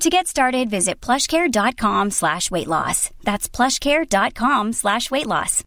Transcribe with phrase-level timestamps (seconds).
[0.00, 3.10] To get started, visit plushcare.com slash weight loss.
[3.24, 5.64] That's plushcare.com slash weight loss.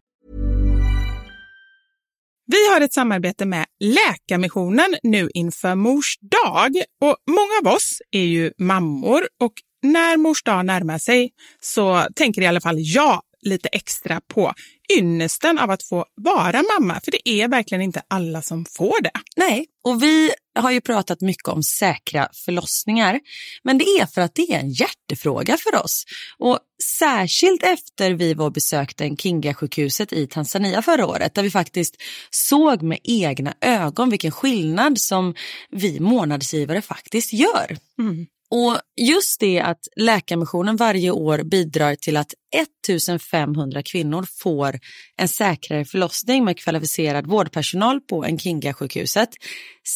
[2.52, 6.72] Vi har ett samarbete med Läkarmissionen nu inför Mors dag.
[7.02, 12.42] Och många av oss är ju mammor och när Mors dag närmar sig så tänker
[12.42, 14.54] i alla fall jag lite extra på
[14.98, 19.12] ynnesten av att få vara mamma, för det är verkligen inte alla som får det.
[19.38, 20.32] Nej, och vi
[20.62, 23.20] har ju pratat mycket om säkra förlossningar,
[23.64, 26.06] men det är för att det är en hjärtefråga för oss.
[26.38, 26.60] Och
[27.00, 31.96] särskilt efter vi var besökte Kinga-sjukhuset i Tanzania förra året, där vi faktiskt
[32.30, 35.36] såg med egna ögon vilken skillnad som
[35.70, 37.78] vi månadsgivare faktiskt gör.
[38.00, 38.28] Mm.
[38.52, 44.80] Och just det att Läkarmissionen varje år bidrar till att 1500 kvinnor får
[45.18, 49.30] en säkrare förlossning med kvalificerad vårdpersonal på Nkinga-sjukhuset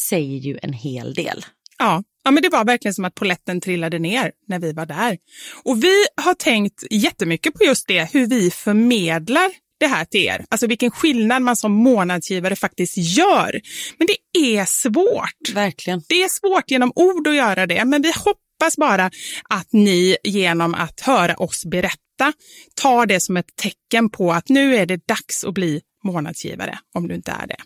[0.08, 1.44] säger ju en hel del.
[1.78, 5.18] Ja, ja, men det var verkligen som att poletten trillade ner när vi var där.
[5.62, 9.50] Och vi har tänkt jättemycket på just det, hur vi förmedlar
[9.82, 10.44] det här till er.
[10.48, 13.60] Alltså vilken skillnad man som månadsgivare faktiskt gör.
[13.98, 15.54] Men det är svårt.
[15.54, 16.02] Verkligen.
[16.08, 19.10] Det är svårt genom ord att göra det, men vi hoppas bara
[19.48, 22.32] att ni genom att höra oss berätta
[22.74, 27.08] tar det som ett tecken på att nu är det dags att bli månadsgivare, om
[27.08, 27.56] du inte är det.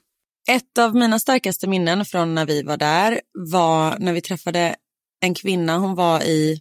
[0.53, 4.77] Ett av mina starkaste minnen från när vi var där var när vi träffade
[5.21, 5.79] en kvinna.
[5.79, 6.61] Hon var i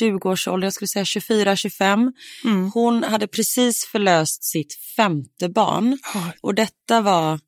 [0.00, 2.12] 20-årsåldern, jag skulle säga 24-25.
[2.44, 2.70] Mm.
[2.74, 5.98] Hon hade precis förlöst sitt femte barn
[6.40, 7.40] och detta var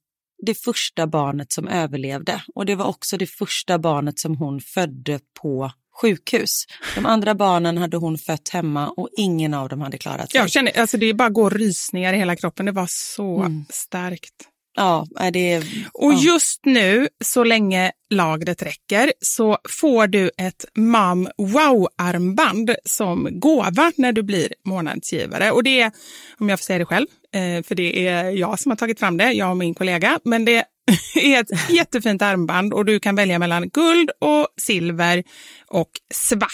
[0.46, 5.20] det första barnet som överlevde och det var också det första barnet som hon födde
[5.42, 6.64] på sjukhus.
[6.94, 10.40] De andra barnen hade hon fött hemma och ingen av dem hade klarat sig.
[10.40, 12.66] Jag känner, alltså det bara går rysningar i hela kroppen.
[12.66, 13.64] Det var så Mm.
[13.70, 14.34] starkt.
[14.74, 15.62] Ja, är det...
[15.92, 16.20] Och ja.
[16.22, 24.12] just nu, så länge lagret räcker, så får du ett Mam Wow-armband som gåva när
[24.12, 25.50] du blir månadsgivare.
[25.50, 25.92] Och det är,
[26.38, 29.16] om jag får säga det själv, eh, för det är jag som har tagit fram
[29.16, 30.64] det, jag och min kollega, men det
[31.14, 35.24] är ett jättefint armband och du kan välja mellan guld och silver
[35.66, 36.48] och svart.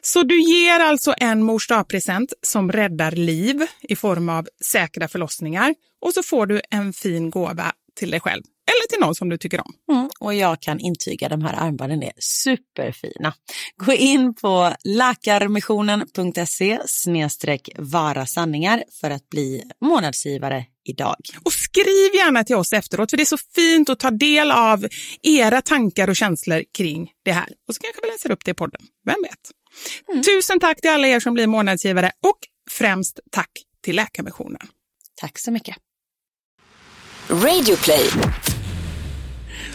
[0.00, 5.74] Så du ger alltså en mors present som räddar liv i form av säkra förlossningar
[6.00, 9.38] och så får du en fin gåva till dig själv eller till någon som du
[9.38, 9.72] tycker om.
[9.92, 13.34] Mm, och jag kan intyga de här armbanden är superfina.
[13.76, 21.16] Gå in på läkarmissionen.se snedstreck vara sanningar för att bli månadsgivare idag.
[21.44, 24.86] Och skriv gärna till oss efteråt för det är så fint att ta del av
[25.22, 27.48] era tankar och känslor kring det här.
[27.68, 30.24] Och så kanske vi läser upp det i podden, vem vet?
[30.24, 32.38] Tusen tack till alla er som blir månadsgivare och
[32.70, 33.50] främst tack
[33.84, 34.68] till Läkarmissionen.
[35.20, 35.76] Tack så mycket.
[37.28, 38.10] Radioplay.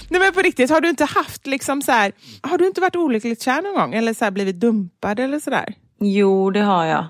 [0.09, 2.11] Nej men på riktigt, har du inte haft liksom så här,
[2.41, 5.73] har du inte varit olyckligt kär någon gång eller så här blivit dumpad eller sådär?
[5.99, 7.05] Jo, det har jag.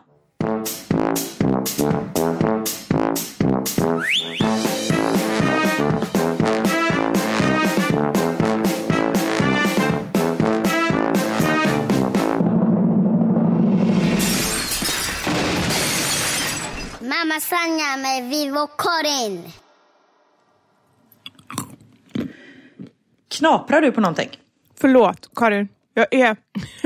[17.41, 19.44] Sanja med Vivo Karin.
[23.38, 24.30] Knaprar du på någonting?
[24.80, 26.38] Förlåt Karin, jag är,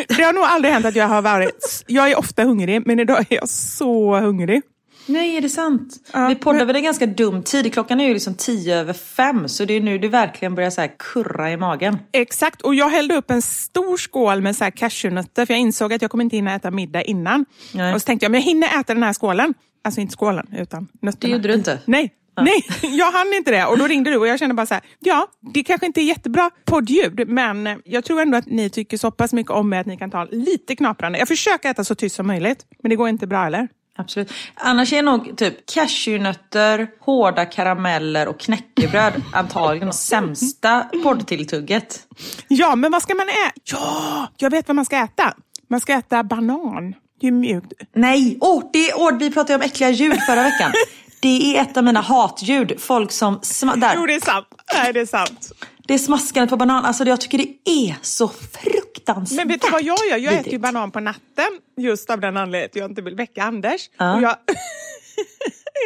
[0.18, 3.20] det har nog aldrig hänt att jag har varit, jag är ofta hungrig men idag
[3.20, 4.62] är jag så hungrig.
[5.10, 5.94] Nej, är det sant?
[6.14, 7.74] Ja, vi poddar men- väl en ganska dum tid.
[7.74, 9.48] Klockan är ju liksom tio över fem.
[9.48, 11.98] Så det är nu det verkligen börjar så här kurra i magen.
[12.12, 15.94] Exakt, och jag hällde upp en stor skål med så här cashewnötter för jag insåg
[15.94, 17.46] att jag kommer inte hinna äta middag innan.
[17.74, 17.94] Nej.
[17.94, 19.54] Och så tänkte jag, men jag hinner äta den här skålen.
[19.84, 21.18] Alltså inte skålen, utan nötterna.
[21.20, 21.80] Det gjorde du inte.
[21.86, 22.66] Nej, nej,
[22.98, 23.66] jag hann inte det.
[23.66, 26.04] Och då ringde du och jag kände bara så här, ja, det kanske inte är
[26.04, 29.86] jättebra poddljud, men jag tror ändå att ni tycker så pass mycket om mig att
[29.88, 31.20] ni kan ta lite knaprande.
[31.20, 33.68] Jag försöker äta så tyst som möjligt, men det går inte bra, eller?
[34.00, 34.34] Absolut.
[34.56, 42.08] Annars är nog typ cashewnötter, hårda karameller och knäckebröd antagligen sämsta poddtilltugget.
[42.48, 43.62] Ja, men vad ska man äta?
[43.64, 45.34] Ja, jag vet vad man ska äta.
[45.70, 46.94] Man ska äta banan.
[47.20, 47.74] Det är mjukt.
[47.94, 50.72] Nej, åh, det är, åh, vi pratade om äckliga ljud förra veckan.
[51.20, 52.82] Det är ett av mina hatljud.
[52.82, 53.42] Folk som...
[53.76, 53.94] Där.
[53.96, 54.48] Jo, det är sant.
[54.74, 55.52] Nej, det är sant.
[55.88, 56.86] Det är smaskandet på banan.
[56.86, 60.18] Alltså jag tycker det är så fruktansvärt Men vet du vad jag gör?
[60.18, 61.48] Jag äter ju banan på natten
[61.78, 63.90] just av den anledningen att jag inte vill väcka Anders.
[63.98, 64.16] Ja.
[64.16, 64.30] Och jag...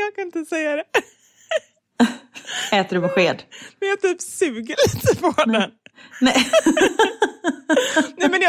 [0.06, 0.84] jag kan inte säga det.
[2.77, 3.44] Äter du på sked?
[3.80, 5.72] Men jag typ suger lite på den.
[6.22, 6.50] Nej.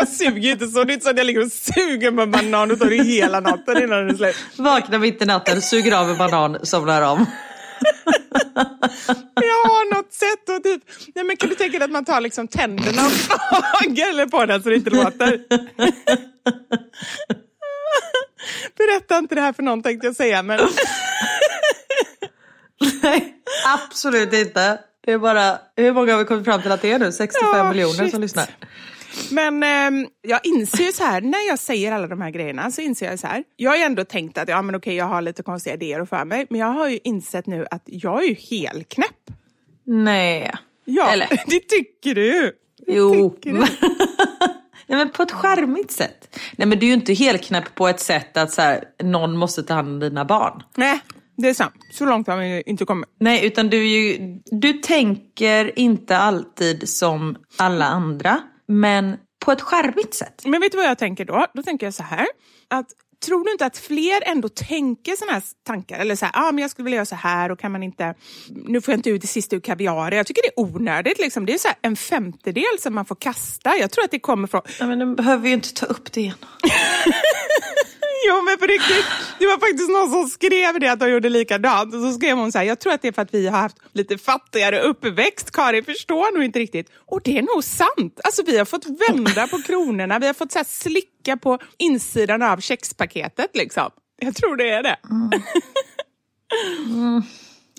[0.02, 0.84] Jag suger inte så.
[0.84, 3.40] Det är inte så att jag ligger och suger en banan och tar det hela
[3.40, 4.36] natten innan den är slut.
[4.56, 7.18] Vaknar mitt i natten, suger av en banan, somnar om.
[9.34, 10.82] Jag har något sätt att typ...
[11.14, 14.62] Nej men kan du tänka dig att man tar liksom tänderna och faglar på den
[14.62, 15.38] så det inte låter?
[18.78, 20.60] Berätta inte det här för någon tänkte jag säga men...
[23.02, 23.34] Nej,
[23.66, 24.78] absolut inte.
[25.04, 27.12] Det är bara, hur många har vi kommit fram till att det är nu?
[27.12, 28.10] 65 Ja, miljoner shit.
[28.10, 28.46] som lyssnar.
[29.30, 32.80] Men ehm, jag inser ju så här, när jag säger alla de här grejerna så
[32.80, 33.44] inser jag så här.
[33.56, 36.08] Jag har ju ändå tänkt att ja, men okej, jag har lite konstiga idéer och
[36.08, 36.46] för mig.
[36.50, 39.30] Men jag har ju insett nu att jag är ju helknäpp.
[39.84, 40.52] Nej.
[40.84, 41.28] Ja, Eller?
[41.46, 42.52] det tycker du.
[42.86, 43.30] Jo.
[43.30, 43.58] Tycker du?
[44.86, 46.38] Nej, men på ett charmigt sätt.
[46.56, 49.62] Nej men du är ju inte helknäpp på ett sätt att så här, någon måste
[49.62, 50.62] ta hand om dina barn.
[50.76, 51.00] Nej,
[51.36, 51.74] det är sant.
[51.90, 53.08] Så långt har vi inte kommit.
[53.20, 58.40] Nej, utan du, ju, du tänker inte alltid som alla andra,
[58.72, 60.42] men på ett charmigt sätt.
[60.44, 61.46] Men vet du vad jag tänker då?
[61.54, 62.26] Då tänker jag så här.
[62.68, 62.86] Att,
[63.26, 65.98] tror du inte att fler ändå tänker såna här tankar?
[65.98, 68.14] Eller så här, ah, men jag skulle vilja göra så här och kan man inte...
[68.50, 70.12] Nu får jag inte ut det sista ur kaviar.
[70.12, 71.18] Jag tycker det är onödigt.
[71.18, 71.46] Liksom.
[71.46, 73.76] Det är så här en femtedel som man får kasta.
[73.76, 74.62] Jag tror att det kommer från...
[74.80, 76.36] Ja, men nu behöver vi ju inte ta upp det igen.
[78.28, 79.04] Jo men på riktigt,
[79.38, 81.94] det var faktiskt någon som skrev det att de gjorde likadant.
[81.94, 83.58] Och så skrev hon så här, jag tror att det är för att vi har
[83.58, 85.50] haft lite fattigare uppväxt.
[85.50, 86.90] Karin förstår nog inte riktigt.
[87.06, 88.20] Och det är nog sant.
[88.24, 92.42] Alltså vi har fått vända på kronorna, vi har fått så här, slicka på insidan
[92.42, 93.90] av kexpaketet liksom.
[94.20, 94.96] Jag tror det är det.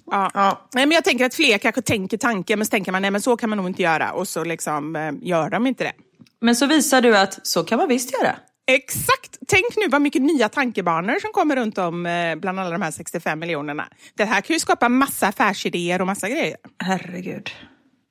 [0.05, 0.67] Ja.
[0.73, 3.21] Nej, men jag tänker att fler kanske tänker tanken men så tänker man nej men
[3.21, 5.93] så kan man nog inte göra och så liksom eh, gör de inte det.
[6.41, 8.35] Men så visar du att så kan man visst göra.
[8.67, 9.37] Exakt!
[9.47, 12.91] Tänk nu vad mycket nya tankebanor som kommer runt om eh, bland alla de här
[12.91, 13.87] 65 miljonerna.
[14.15, 16.57] Det här kan ju skapa massa affärsidéer och massa grejer.
[16.83, 17.49] Herregud.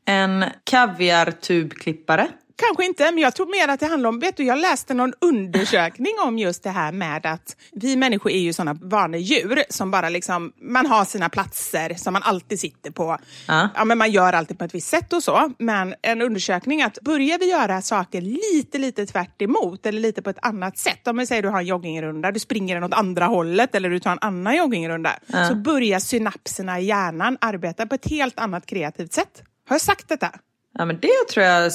[0.07, 2.29] En kaviartubklippare.
[2.57, 5.13] Kanske inte, men jag tror mer att det handlar om, vet du, jag läste någon
[5.21, 10.09] undersökning om just det här med att vi människor är ju sådana vanedjur som bara
[10.09, 13.19] liksom, man har sina platser som man alltid sitter på.
[13.49, 13.69] Ja.
[13.75, 15.53] Ja, men man gör alltid på ett visst sätt och så.
[15.59, 20.31] Men en undersökning att börjar vi göra saker lite, lite tvärt emot eller lite på
[20.31, 21.09] ett annat sätt.
[21.09, 24.01] Om vi säger du har en joggingrunda, du springer den åt andra hållet eller du
[24.01, 25.11] tar en annan joggingrunda.
[25.49, 29.43] Så börjar synapserna i hjärnan arbeta på ett helt annat kreativt sätt.
[29.69, 30.31] Har jag sagt detta?
[30.79, 31.73] Ja men det tror jag,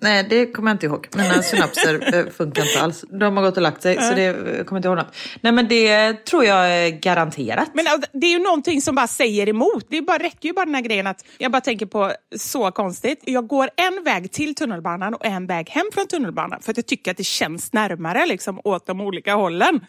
[0.00, 1.08] nej det kommer jag inte ihåg.
[1.16, 3.04] Mina synapser eh, funkar inte alls.
[3.10, 5.16] De har gått och lagt sig så det eh, kommer inte ihåg något.
[5.40, 7.70] Nej men det tror jag är garanterat.
[7.74, 9.86] Men alltså, det är ju någonting som bara säger emot.
[9.88, 13.20] Det bara, räcker ju bara den här grejen att jag bara tänker på så konstigt.
[13.24, 16.86] Jag går en väg till tunnelbanan och en väg hem från tunnelbanan för att jag
[16.86, 19.86] tycker att det känns närmare liksom, åt de olika hållen.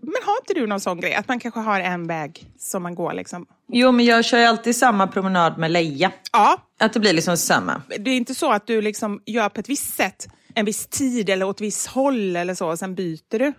[0.00, 1.14] Men har inte du någon sån grej?
[1.14, 3.46] Att man kanske har en väg som man går liksom?
[3.72, 6.12] Jo men jag kör ju alltid samma promenad med Leia.
[6.32, 7.82] Ja, Att det blir liksom samma.
[7.98, 11.30] det är inte så att du liksom gör på ett visst sätt en viss tid
[11.30, 13.52] eller åt ett visst håll eller så och sen byter du.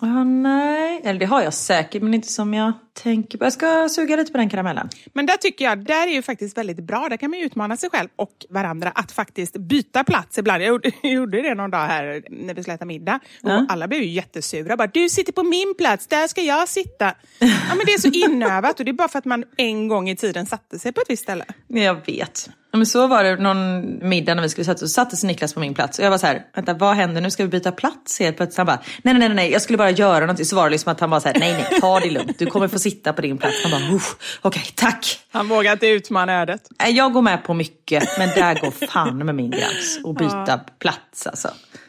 [0.00, 3.44] Ja, nej, eller det har jag säkert men inte som jag tänker på.
[3.44, 4.88] Jag ska suga lite på den karamellen.
[5.12, 7.06] Men där tycker jag, där är ju faktiskt väldigt bra.
[7.10, 10.62] Där kan man ju utmana sig själv och varandra att faktiskt byta plats ibland.
[10.62, 10.68] Jag
[11.02, 13.20] gjorde, det någon dag här när vi skulle äta middag.
[13.42, 13.66] Och Ja.
[13.68, 14.76] alla blev ju jättesura.
[14.76, 17.14] Bara, du sitter på min plats, där ska jag sitta.
[17.68, 20.08] Ja, men det är så inövat och det är bara för att man en gång
[20.08, 21.44] i tiden satte sig på ett visst ställe.
[21.68, 22.50] Jag vet.
[22.70, 24.80] Ja, Men så var det någon middag när vi skulle sätta oss.
[24.80, 25.98] Så satte sig Niklas på min plats.
[25.98, 27.30] Och jag var så här, vänta vad händer nu?
[27.30, 28.56] Ska vi byta plats helt plötsligt?
[28.56, 30.46] Han bara, nej nej nej, nej jag skulle bara göra någonting.
[30.46, 32.38] Så var det liksom att han bara så här, nej nej, ta det lugnt.
[32.38, 33.62] Du kommer få sitta på din plats.
[33.62, 35.20] Han bara, "Uff, okej tack.
[35.32, 36.62] Han vågar inte utmana ödet.
[36.88, 40.00] Jag går med på mycket, men där går fan med min gräns.
[40.04, 41.48] Och byta plats alltså.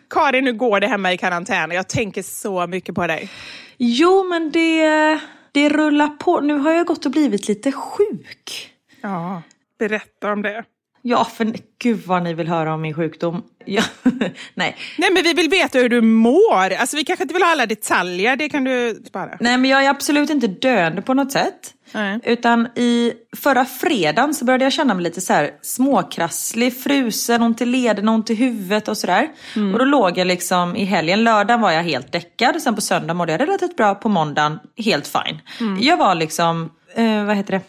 [0.09, 3.29] Karin, nu går det hemma i karantän jag tänker så mycket på dig.
[3.77, 5.19] Jo men det,
[5.51, 6.39] det rullar på.
[6.41, 8.69] Nu har jag gått och blivit lite sjuk.
[9.01, 9.41] Ja,
[9.79, 10.63] berätta om det.
[11.07, 13.43] Ja, för gud vad ni vill höra om min sjukdom.
[13.65, 13.83] Ja,
[14.53, 14.77] nej.
[14.97, 16.73] Nej, men vi vill veta hur du mår.
[16.73, 19.37] Alltså, vi kanske inte vill ha alla detaljer, det kan du spara.
[19.39, 21.73] nej, men jag är absolut inte döende på något sätt.
[21.91, 22.19] Nej.
[22.23, 27.61] Utan i förra fredagen så började jag känna mig lite så här småkrasslig, frusen, ont
[27.61, 29.29] i leden, ont i huvudet och sådär.
[29.73, 33.13] Och då låg jag liksom i helgen, lördagen var jag helt däckad, sen på söndag
[33.13, 35.41] mådde jag relativt bra, på måndagen helt fine.
[35.81, 37.61] Jag var liksom, eh, vad heter det?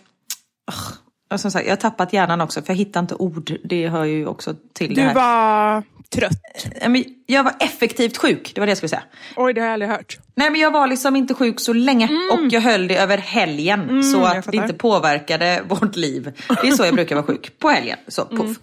[0.72, 0.92] Ugh.
[1.30, 3.52] Och som sagt, jag har tappat hjärnan också för jag hittar inte ord.
[3.64, 5.14] Det hör ju också till det Du här.
[5.14, 6.66] var trött.
[7.26, 9.02] Jag var effektivt sjuk, det var det jag skulle säga.
[9.36, 10.18] Oj, det har jag aldrig hört.
[10.34, 14.04] Nej men jag var liksom inte sjuk så länge och jag höll det över helgen
[14.04, 16.32] så jag att det inte påverkade vårt liv.
[16.62, 17.98] Det är så jag brukar vara sjuk, på helgen.
[18.08, 18.56] Så, puff.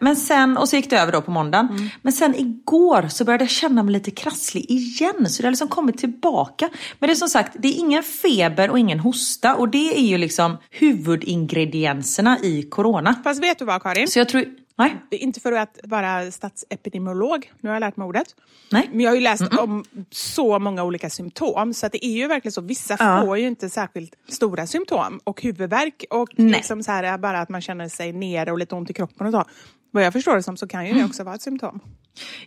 [0.00, 1.90] Men sen, och så gick det över då på måndagen.
[2.02, 5.28] Men sen igår så började jag känna mig lite krasslig igen.
[5.28, 6.68] Så det har liksom kommit tillbaka.
[6.98, 9.54] Men det är som sagt, det är ingen feber och ingen hosta.
[9.56, 13.14] Och det är ju liksom huvudingredienserna i corona.
[13.24, 14.08] Fast vet du vad, Karin?
[14.08, 14.44] Så jag tror,
[14.78, 18.26] nej, Inte för att vara statsepidemiolog, nu har jag lärt mig ordet.
[18.70, 18.88] nej.
[18.92, 22.26] Men jag har ju läst om så många olika symptom så att det är ju
[22.26, 22.60] verkligen så.
[22.60, 23.22] Vissa Ja.
[23.24, 26.50] får ju inte särskilt stora symptom och huvudvärk och Nej.
[26.52, 29.32] liksom så här, bara att man känner sig nere och lite ont i kroppen och
[29.32, 29.44] så.
[29.90, 31.80] Vad jag förstår det som så kan ju det också vara ett symptom.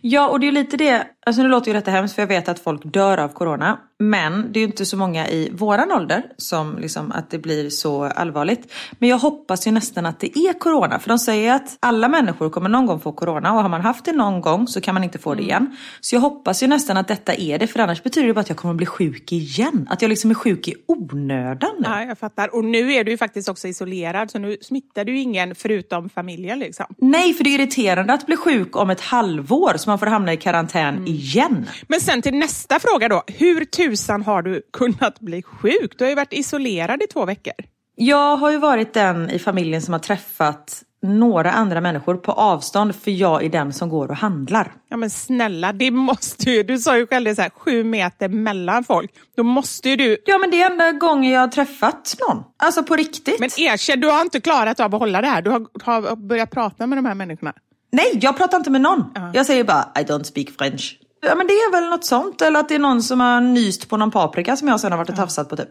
[0.00, 2.26] Ja, och det är ju lite det, alltså nu låter ju detta hemskt för jag
[2.26, 3.78] vet att folk dör av corona.
[4.02, 7.70] Men det är ju inte så många i våran ålder som liksom att det blir
[7.70, 8.72] så allvarligt.
[8.98, 10.98] Men jag hoppas ju nästan att det är corona.
[10.98, 14.04] För de säger att alla människor kommer någon gång få corona och har man haft
[14.04, 15.76] det någon gång så kan man inte få det igen.
[16.00, 18.48] Så jag hoppas ju nästan att detta är det för annars betyder det bara att
[18.48, 19.88] jag kommer bli sjuk igen.
[19.90, 21.88] Att jag liksom är sjuk i onödan nu.
[21.88, 22.54] Ja, jag fattar.
[22.54, 26.58] Och nu är du ju faktiskt också isolerad så nu smittar du ingen förutom familjen
[26.58, 26.86] liksom.
[26.98, 30.32] Nej, för det är irriterande att bli sjuk om ett halvår så man får hamna
[30.32, 31.66] i karantän igen.
[31.86, 33.22] Men sen till nästa fråga då.
[33.26, 35.98] Hur tusan har du kunnat bli sjuk?
[35.98, 37.54] Du har ju varit isolerad i två veckor.
[37.96, 42.94] Jag har ju varit den i familjen som har träffat några andra människor på avstånd
[42.94, 44.72] för jag är den som går och handlar.
[44.88, 48.28] Ja men snälla, det måste ju, du sa ju själv det så här, sju meter
[48.28, 49.10] mellan folk.
[49.36, 52.44] Då måste ju du, Ja men det är enda gången jag har träffat någon.
[52.56, 53.40] Alltså på riktigt.
[53.40, 55.42] men erkänn, du har inte klarat av att hålla det här.
[55.42, 57.52] Du har, har börjat prata med de här människorna.
[57.92, 59.04] Nej, jag pratar inte med någon.
[59.34, 60.98] Jag säger bara I don't speak French.
[61.26, 62.42] Ja men det är väl något sånt.
[62.42, 64.98] Eller att det är någon som har nyst på någon paprika som jag sen har
[64.98, 65.68] varit och tafsat på typ.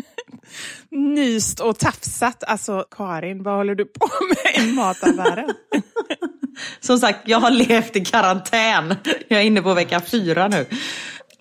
[0.90, 2.44] Nyst och tafsat.
[2.44, 5.50] Alltså Karin, vad håller du på med i mataffären?
[6.80, 8.94] Som sagt, jag har levt i karantän.
[9.28, 10.66] Jag är inne på vecka fyra nu.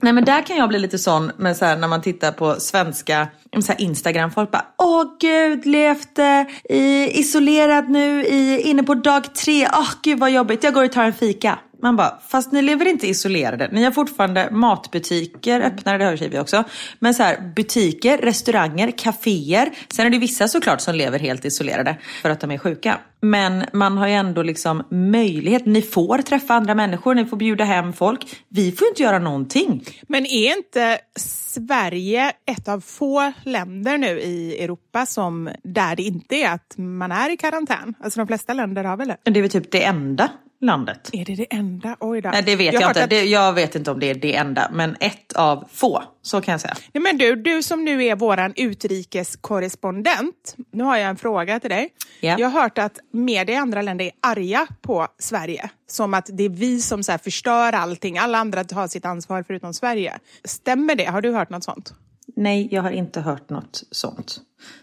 [0.02, 2.56] Nej men där kan jag bli lite sån med så här, när man tittar på
[2.60, 3.28] svenska
[3.60, 4.32] så här Instagram.
[4.32, 9.68] Folk bara åh gud levt eh, i, isolerad nu i, inne på dag tre.
[9.74, 11.60] Åh gud vad jobbigt jag går och tar en fika.
[11.86, 13.70] Man bara fast ni lever inte isolerade.
[13.72, 16.64] Ni har fortfarande matbutiker öppnade, det har ju vi också.
[17.00, 19.72] Men så här butiker, restauranger, kaféer.
[19.90, 22.98] Sen är det vissa såklart som lever helt isolerade för att de är sjuka.
[23.22, 25.66] Men man har ju ändå liksom möjlighet.
[25.66, 28.38] Ni får träffa andra människor, ni får bjuda hem folk.
[28.50, 29.84] Vi får inte göra någonting.
[30.08, 36.36] Men är inte Sverige ett av få länder nu i Europa som där det inte
[36.36, 37.94] är att man är i karantän?
[38.00, 39.18] Alltså de flesta länder har väl det?
[39.24, 40.30] Det är väl typ det enda
[40.62, 41.10] landet.
[41.14, 41.98] Är det det enda?
[42.00, 42.30] Oj då.
[42.30, 43.04] Nej det vet jag, hört inte.
[43.04, 44.70] att- Det, jag vet inte om det är det enda.
[44.74, 46.76] Men ett av få, så kan jag säga.
[46.94, 50.56] Nej, men du, du som nu är våran utrikeskorrespondent.
[50.72, 51.90] Nu har jag en fråga till dig.
[52.20, 52.36] Ja.
[52.40, 55.70] Jag har hört att media i andra länder är arga på Sverige.
[55.88, 58.18] Som att det är vi som så förstör allting.
[58.18, 60.14] Alla andra tar sitt ansvar förutom Sverige.
[60.44, 61.06] Stämmer det?
[61.06, 61.94] Har du hört något sånt?
[62.36, 64.38] Nej, jag har inte hört något sånt.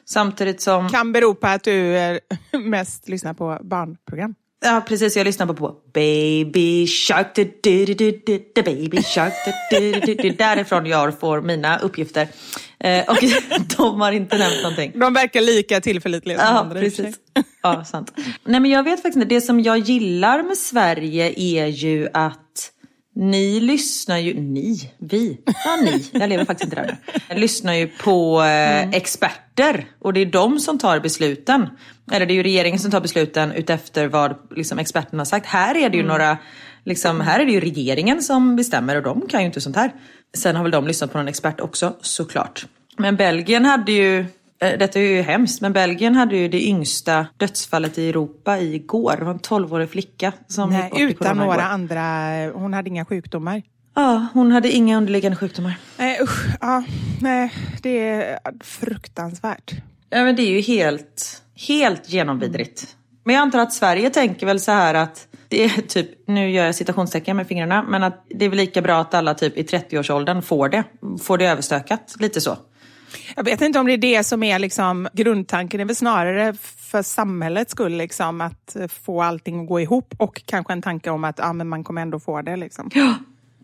[0.05, 0.89] Samtidigt som...
[0.89, 1.99] Kan bero på att du
[2.65, 4.35] mest lyssnar på barnprogram.
[4.65, 9.03] Ja precis, jag lyssnar på, på Baby Shark, du, du, du, du, du, du, Baby
[9.03, 9.33] Shark,
[9.71, 10.31] du, du, du, du.
[10.31, 12.29] Därifrån jag får mina uppgifter.
[12.81, 13.17] Eh, och
[13.77, 14.93] de har inte nämnt någonting.
[14.95, 16.81] De verkar lika tillförlitliga som Ja, andra.
[16.81, 17.17] precis.
[17.63, 18.13] Ja, sant.
[18.45, 19.35] Nej, men jag vet faktiskt inte.
[19.35, 22.39] Det som jag gillar med Sverige är ju att
[23.15, 27.41] ni lyssnar ju, ni, vi, ja ni, jag lever faktiskt inte där nu.
[27.41, 31.69] Lyssnar ju på eh, experter och det är de som tar besluten.
[32.13, 35.47] Eller det är ju regeringen som tar besluten utefter vad liksom, experterna har sagt.
[35.47, 36.39] Här är det ju några,
[36.85, 39.93] liksom, här är det ju regeringen som bestämmer och de kan ju inte sånt här.
[40.35, 42.67] Sen har väl de lyssnat på någon expert också såklart.
[42.97, 44.27] Men Belgien hade ju
[44.63, 49.17] Detta är ju hemskt, men Belgien hade ju det yngsta dödsfallet i Europa igår.
[49.19, 51.63] Det var en 12-årig flicka som Nej, gick bort utan några igår.
[51.63, 52.03] andra,
[52.55, 53.63] hon hade inga sjukdomar.
[53.95, 55.75] Ja, hon hade inga underliggande sjukdomar.
[55.99, 56.85] Nej usch, ja,
[57.21, 57.53] nej,
[57.83, 59.73] det är fruktansvärt.
[60.11, 62.97] Ja, men det är ju helt, helt genomvidrigt.
[63.25, 66.65] Men jag antar att Sverige tänker väl så här att det är typ, nu gör
[66.65, 69.63] jag citationstecken med fingrarna, men att det är väl lika bra att alla typ i
[69.63, 70.85] 30-årsåldern får det,
[71.23, 72.57] får det överstökat, lite så.
[73.37, 75.79] Jag vet inte om det är det som är liksom grundtanken.
[75.79, 80.43] Det är väl snarare för samhällets skull, liksom, att få allting att gå ihop och
[80.47, 82.57] kanske en tanke om att ja, men man kommer ändå få det.
[82.57, 82.91] Liksom.
[82.95, 83.15] Ja,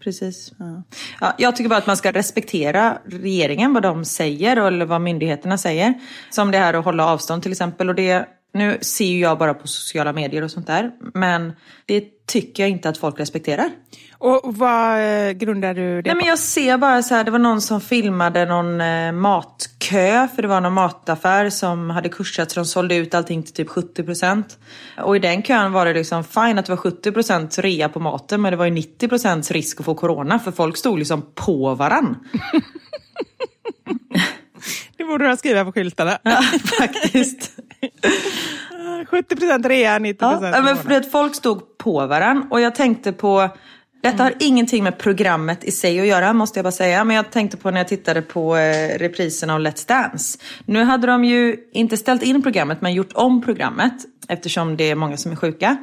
[0.05, 0.53] precis.
[0.59, 0.83] Ja.
[1.21, 5.59] Ja, jag tycker bara att man ska respektera regeringen, vad de säger eller vad myndigheterna
[5.59, 5.95] säger.
[6.31, 7.89] Som det här att hålla avstånd till exempel.
[7.89, 11.53] Och det, nu ser jag bara på sociala medier och sånt där, men
[11.87, 13.71] det tycker jag inte att folk respekterar.
[14.19, 16.17] Och vad eh, grundar du det Nej, på?
[16.17, 20.43] men jag ser bara så här, det var någon som filmade någon eh, matkö, för
[20.43, 24.45] det var någon mataffär som hade kursat så de sålde ut allting till typ 70%.
[24.99, 28.43] Och i den kön var det liksom fine att det var 70% rea på maten,
[28.43, 32.17] men det var ju 90% risk att få corona, för folk stod liksom på varann.
[34.97, 36.19] Det borde du ha skrivit på skyltarna.
[36.23, 36.43] Ja,
[36.79, 37.51] faktiskt.
[39.11, 43.13] 70 procent rea, 90 Ja, men för att folk stod på varann och jag tänkte
[43.13, 43.49] på
[44.01, 47.05] detta har ingenting med programmet i sig att göra måste jag bara säga.
[47.05, 50.39] Men jag tänkte på när jag tittade på eh, reprisen av Let's Dance.
[50.65, 53.95] Nu hade de ju inte ställt in programmet men gjort om programmet
[54.29, 55.77] eftersom det är många som är sjuka.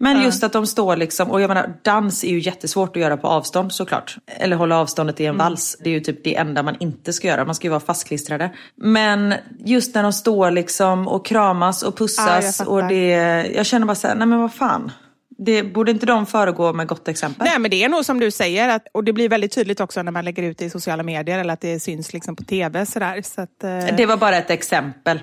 [0.00, 3.16] Men just att de står liksom, och jag menar dans är ju jättesvårt att göra
[3.16, 4.16] på avstånd såklart.
[4.26, 5.76] Eller hålla avståndet i en vals.
[5.80, 7.44] Det är ju typ det enda man inte ska göra.
[7.44, 8.50] Man ska ju vara fastklistrade.
[8.76, 12.56] Men just när de står liksom och kramas och pussas.
[12.56, 12.70] fattar.
[12.70, 13.06] och det,
[13.54, 14.92] jag känner bara såhär, nej men vad fan.
[15.38, 17.46] Det, borde inte de föregå med gott exempel?
[17.50, 20.02] Nej, men det är nog som du säger, att, och det blir väldigt tydligt också
[20.02, 22.86] när man lägger ut det i sociala medier eller att det syns liksom på tv.
[22.86, 25.22] Sådär, så att, eh, Det var bara ett exempel.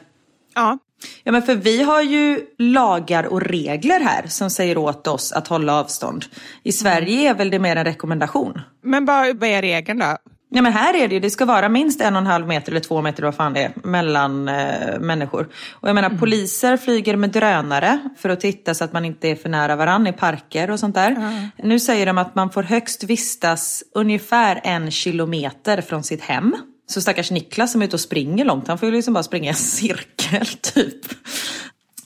[0.55, 0.77] ja.
[1.23, 5.47] Ja men för vi har ju lagar och regler här som säger åt oss att
[5.47, 6.25] hålla avstånd.
[6.63, 8.61] I Sverige är väl det mer en rekommendation.
[8.83, 10.17] Men vad, är regeln då?
[10.49, 12.71] Ja men här är det ju, det ska vara minst en och en halv meter
[12.71, 15.47] eller två meter vad fan det är mellan eh, människor.
[15.71, 19.35] Och jag menar poliser flyger med drönare för att titta så att man inte är
[19.35, 21.15] för nära varann i parker och sånt där.
[21.63, 26.55] Nu säger de att man får högst vistas ungefär en kilometer från sitt hem.
[26.87, 29.45] Så stackars Niklas som är ute och springer långt, han får ju liksom bara springa
[29.45, 31.05] i en cirkel typ.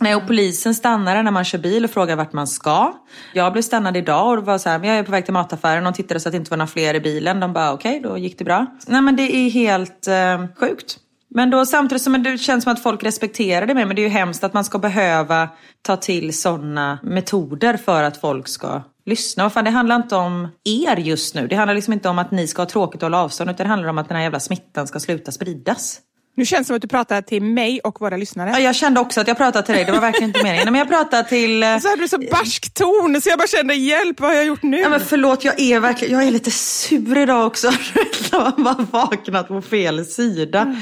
[0.02, 2.94] Nej, och polisen stannade när man kör bil och frågar vart man ska.
[3.34, 5.88] Jag blev stannad idag och var så här, men jag är på väg till mataffären
[5.88, 7.39] och tittade så att det inte var några fler i bilen.
[7.39, 8.65] De bara okej, då gick det bra.
[8.88, 10.98] Nej men det är helt eh, sjukt.
[11.30, 14.04] Men då samtidigt som det känns som att folk respekterar det mer, men det är
[14.04, 15.50] ju hemskt att man ska behöva
[15.82, 19.50] ta till sådana metoder för att folk ska lyssna.
[19.50, 21.48] Fan, det handlar inte om er just nu.
[21.48, 23.69] Det handlar liksom inte om att ni ska ha tråkigt och hålla avstånd, utan det
[23.69, 26.00] handlar om att den här jävla smittan ska sluta spridas.
[26.38, 28.50] Nu känns det som att du pratar till mig och våra lyssnare.
[28.50, 30.65] Ja, jag kände också att jag pratade till dig, det var verkligen inte meningen.
[30.72, 31.63] Men jag pratade till...
[31.63, 34.45] eh, Så hade du så barsk ton så jag bara kände hjälp, vad har jag
[34.45, 34.80] gjort nu?
[34.80, 37.72] Ja men förlåt, jag är verkligen, jag är lite sur idag också.
[38.32, 40.76] Jag har bara vaknat på fel sida.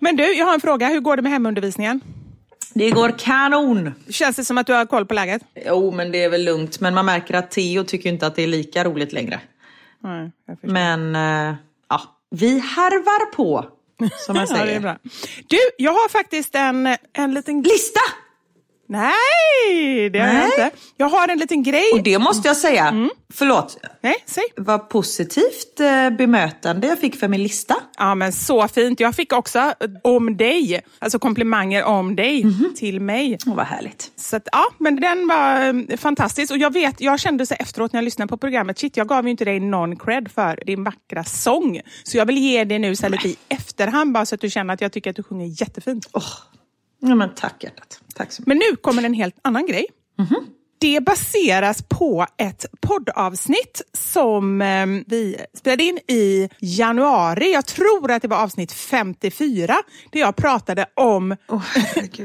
[0.00, 0.88] Men du, jag har en fråga.
[0.88, 2.00] Hur går det med hemundervisningen?
[2.74, 3.94] Det går kanon.
[4.08, 5.42] Känns det som att du har koll på läget?
[5.66, 6.80] Jo men det är väl lugnt.
[6.80, 9.40] Men man märker att Theo tycker inte att det är lika roligt längre.
[10.46, 10.68] Förstår.
[10.68, 11.54] Men eh,
[11.88, 13.64] ja, vi harvar på.
[14.26, 14.80] Som Ja, är säger.
[14.80, 14.96] bra.
[15.46, 17.62] Du, jag har faktiskt en, en liten...
[17.62, 18.00] Lista!
[18.86, 20.70] Nej, det har jag inte.
[20.96, 21.90] Jag har en liten grej.
[21.92, 24.44] Och det måste jag säga, förlåt, Nej, säg.
[24.56, 27.76] vad positivt eh, bemötande jag fick för min lista.
[27.98, 29.00] Ja, men så fint.
[29.00, 32.44] Jag fick också eh, om dig, alltså komplimanger om dig
[32.76, 33.38] till mig.
[33.46, 34.12] Åh, vad härligt.
[34.16, 36.52] Så att, ja, men den var eh, fantastisk.
[36.52, 39.24] Och jag vet, jag kände så efteråt när jag lyssnade på programmet, shit, jag gav
[39.24, 41.80] ju inte dig någon cred för din vackra sång.
[42.04, 44.74] Så jag vill ge dig nu så lite i efterhand, bara så att du känner
[44.74, 46.06] att jag tycker att du sjunger jättefint.
[47.06, 48.00] Ja, men tack hjärtat.
[48.14, 48.46] Tack så mycket.
[48.48, 49.86] Men nu kommer en helt annan grej.
[50.78, 57.52] Det baseras på ett poddavsnitt som eh, vi spelade in i januari.
[57.52, 59.74] Jag tror att det var avsnitt 54,
[60.12, 61.36] där jag pratade om...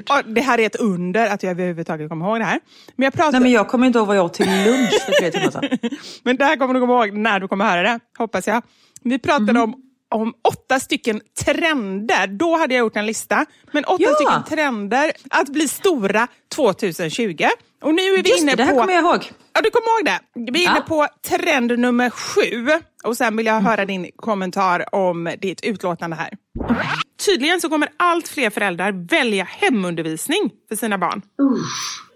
[0.08, 2.60] Ja, det här är ett under att jag överhuvudtaget kommer ihåg det här.
[2.96, 3.32] Men jag pratade...
[3.32, 5.78] Nej men jag kommer inte ihåg vad jag åt till lunch för tre timmar sedan.
[6.24, 8.62] Men det här kommer du komma ihåg när du kommer höra det, hoppas jag.
[9.04, 9.62] Vi pratade Mhm.
[9.62, 9.76] om,
[10.16, 12.28] om åtta stycken trender.
[12.28, 13.46] Då hade jag gjort en lista.
[13.72, 14.14] Men åtta Ja.
[14.16, 17.48] stycken trender att bli stora 2020.
[17.84, 18.80] Och nu är vi Just inne det, det här på...
[18.80, 19.32] kommer jag ihåg.
[19.54, 20.52] Ja, du kommer ihåg det.
[20.52, 20.82] Vi är inne Ja.
[20.88, 22.68] på trend nummer sju.
[23.04, 23.64] Och sen vill Mm.
[23.64, 26.30] jag höra din kommentar om ditt utlåtande här.
[27.26, 31.22] Tydligen så kommer allt fler föräldrar välja hemundervisning för sina barn.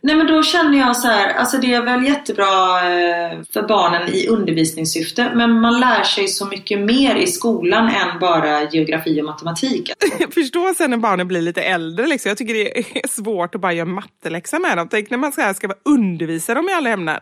[0.05, 4.09] Nej men då känner jag så här, alltså det är väl jättebra eh, för barnen
[4.09, 9.25] i undervisningssyfte men man lär sig så mycket mer i skolan än bara geografi och
[9.25, 9.91] matematik.
[10.33, 12.07] Förstå sen när barnen blir lite äldre.
[12.07, 12.29] Liksom.
[12.29, 14.87] Jag tycker det är svårt att bara göra matteläxa med dem.
[14.91, 17.19] Tänk när man här ska undervisa dem i alla ämnen.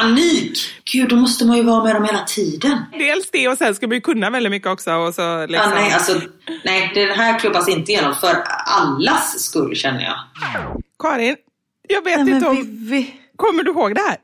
[0.00, 0.58] Panik!
[0.92, 2.78] Gud, då måste man ju vara med dem hela tiden.
[2.92, 4.92] Dels det och sen ska man ju kunna väldigt mycket också.
[4.92, 5.70] Och så liksom...
[5.70, 6.20] Ja, nej, alltså,
[6.64, 10.16] nej, det här klubbas inte igenom för allas skull känner jag.
[10.98, 11.36] Karin,
[11.88, 12.56] jag vet Nej, inte om...
[12.56, 14.16] vi, vi, Kommer du ihåg det här?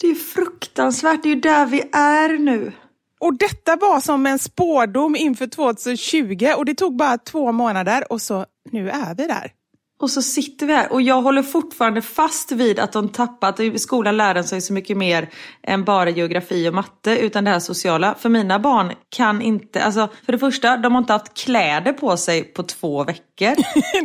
[0.00, 2.72] det är fruktansvärt, det är ju där vi är nu.
[3.20, 8.22] Och detta var som en spårdom inför 2020 och det tog bara två månader och
[8.22, 9.52] så nu är vi där.
[10.00, 13.78] Och så sitter vi här och jag håller fortfarande fast vid att de tappat, i
[13.78, 15.28] skolan lär sig så mycket mer
[15.62, 18.14] än bara geografi och matte utan det här sociala.
[18.18, 22.16] För mina barn kan inte, alltså för det första, de har inte haft kläder på
[22.16, 23.54] sig på två veckor.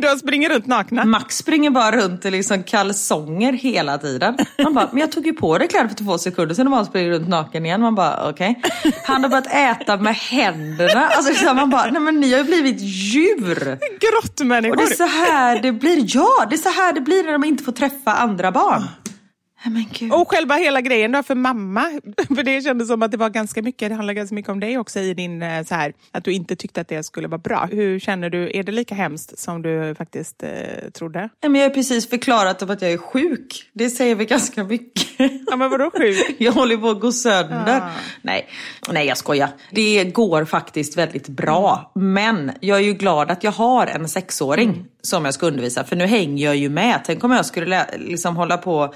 [0.02, 1.04] De springer runt nakna.
[1.04, 4.36] Max springer bara runt i liksom kalsonger hela tiden.
[4.62, 6.84] Man bara, men jag tog ju på dig kläder för två sekunder sedan och bara
[6.84, 7.80] springer runt naken igen.
[7.80, 8.60] Man bara, okej.
[8.64, 8.92] Okay.
[9.04, 11.08] Han har börjat äta med händerna.
[11.08, 13.78] Alltså man bara, nej men ni har ju blivit djur.
[14.00, 14.70] Grottmänniskor.
[14.70, 16.04] Och det är så här det blir.
[16.14, 18.82] Ja, det är så här det blir när de inte får träffa andra barn.
[20.12, 21.80] Och själva hela grejen då för mamma,
[22.36, 24.78] för det kändes som att det var ganska mycket, det handlar ganska mycket om dig
[24.78, 27.68] också i din, eh, så här, att du inte tyckte att det skulle vara bra.
[27.72, 31.28] Hur känner du, är det lika hemskt som du faktiskt eh, trodde?
[31.42, 33.70] Men jag har precis förklarat om att jag är sjuk.
[33.72, 35.04] Det säger vi ganska mycket.
[35.46, 36.36] Ja men vadå sjuk?
[36.38, 37.80] Jag håller på att gå sönder.
[37.80, 37.90] Ah.
[38.22, 38.48] Nej.
[38.92, 39.48] Nej jag skojar.
[39.70, 41.92] Det går faktiskt väldigt bra.
[41.94, 44.84] Men jag är ju glad att jag har en sexåring mm.
[45.02, 45.84] som jag ska undervisa.
[45.84, 47.00] För nu hänger jag ju med.
[47.04, 48.94] Tänk om jag skulle liksom hålla på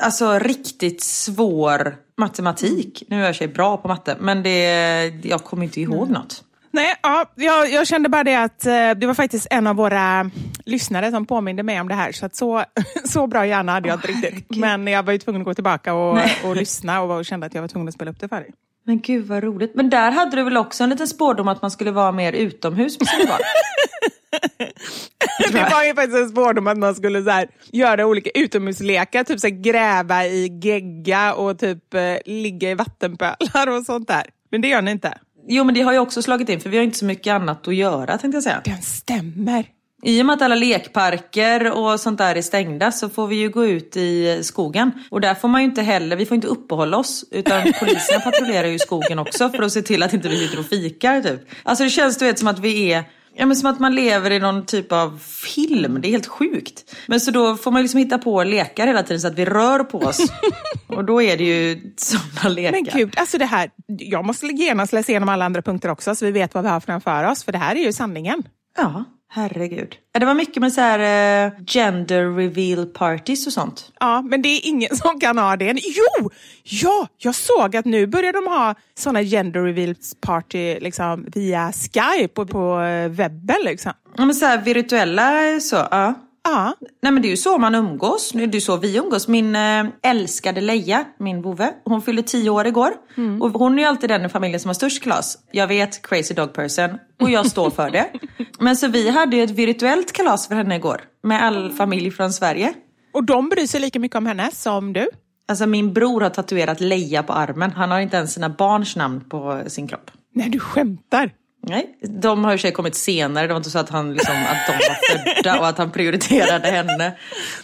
[0.00, 3.02] alltså riktigt svår matematik.
[3.08, 6.12] Nu är jag sig bra på matte, men det, jag kommer inte ihåg mm.
[6.12, 6.44] något.
[6.70, 10.30] Nej, ja, jag, jag, kände bara det att eh, det var faktiskt en av våra
[10.64, 12.12] lyssnare som påminde mig om det här.
[12.12, 12.64] Så att så,
[13.04, 14.46] så bra hjärna hade jag inte riktigt.
[14.50, 14.58] Herregud.
[14.58, 17.54] Men jag var ju tvungen att gå tillbaka och, och lyssna och, och kände att
[17.54, 18.50] jag var tvungen att spela upp det för dig.
[18.84, 19.74] Men gud vad roligt.
[19.74, 23.00] Men där hade du väl också en liten spårdom att man skulle vara mer utomhus
[23.00, 23.40] med sina barn?
[25.52, 29.40] det var ju faktiskt en spårdom att man skulle så här, göra olika utomhuslekar, typ
[29.40, 34.26] så här, gräva i gegga och typ eh, ligga i vattenpölar och sånt där.
[34.50, 35.18] Men det gör ni inte?
[35.48, 37.68] Jo men det har ju också slagit in för vi har inte så mycket annat
[37.68, 38.60] att göra tänkte jag säga.
[38.64, 39.64] Den stämmer.
[40.02, 43.48] I och med att alla lekparker och sånt där är stängda så får vi ju
[43.48, 44.92] gå ut i skogen.
[45.10, 47.24] Och där får man ju inte heller, vi får inte uppehålla oss.
[47.30, 50.66] Utan poliserna patrullerar ju skogen också för att se till att inte vi sitter och
[50.66, 51.40] fikar typ.
[51.62, 53.04] Alltså det känns du vet som att vi är
[53.40, 56.94] Ja men som att man lever i någon typ av film, det är helt sjukt.
[57.06, 59.84] Men så då får man liksom hitta på lekar hela tiden så att vi rör
[59.84, 60.18] på oss.
[60.86, 62.72] och då är det ju sådana lekar.
[62.72, 66.24] Men gud, alltså det här, jag måste genast läsa igenom alla andra punkter också så
[66.24, 67.44] vi vet vad vi har framför oss.
[67.44, 68.42] För det här är ju sanningen.
[68.78, 69.04] Ja.
[69.30, 69.96] Herregud.
[70.18, 73.92] Det var mycket med så här uh, gender reveal parties och sånt.
[74.00, 75.80] Ja, men det är ingen som kan ha det.
[75.84, 76.30] Jo!
[76.62, 82.40] Ja, jag såg att nu börjar de ha såna gender reveal party liksom, via Skype
[82.40, 83.56] och på uh, webben.
[83.64, 83.92] Liksom.
[84.16, 86.14] Ja, men så här virtuella så, ja.
[86.48, 86.74] Ja.
[87.02, 88.32] Nej men det är ju så man umgås.
[88.32, 89.28] Det är ju så vi umgås.
[89.28, 92.90] Min äh, älskade Leia, min vovve, hon fyllde tio år igår.
[93.16, 93.42] Mm.
[93.42, 95.38] Och hon är ju alltid den i familjen som har störst kalas.
[95.52, 96.98] Jag vet, crazy dog person.
[97.20, 98.10] Och jag står för det.
[98.58, 101.00] men så vi hade ju ett virtuellt kalas för henne igår.
[101.22, 102.74] Med all familj från Sverige.
[103.12, 105.08] Och de bryr sig lika mycket om henne som du?
[105.48, 107.70] Alltså min bror har tatuerat Leia på armen.
[107.70, 110.10] Han har inte ens sina barns namn på sin kropp.
[110.34, 111.30] Nej, du skämtar?
[111.60, 113.46] Nej, de har ju sig kommit senare.
[113.46, 116.68] Det var inte så att, han liksom, att de var födda och att han prioriterade
[116.68, 117.12] henne.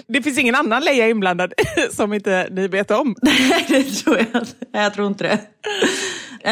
[0.06, 1.52] Det finns ingen annan Leia inblandad
[1.90, 3.14] som inte ni vet om?
[3.22, 4.46] Nej, det tror jag.
[4.72, 5.38] Jag tror inte det.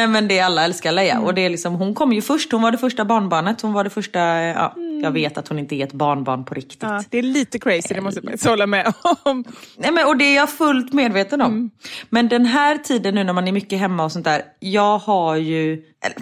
[0.07, 1.13] Men det är alla älskar Leia.
[1.13, 1.25] Mm.
[1.25, 2.51] Och det är liksom, hon kom ju först.
[2.51, 3.61] Hon var det första barnbarnet.
[3.61, 4.19] Hon var det första...
[4.19, 5.01] Ja, mm.
[5.03, 6.77] Jag vet att hon inte är ett barnbarn på riktigt.
[6.81, 9.43] Ja, det är lite crazy, det måste jag hålla med om.
[9.77, 11.51] Nej, men, och det är jag fullt medveten om.
[11.51, 11.71] Mm.
[12.09, 14.41] Men den här tiden nu när man är mycket hemma och sånt där.
[14.59, 15.73] Jag har ju...
[16.05, 16.17] Eller,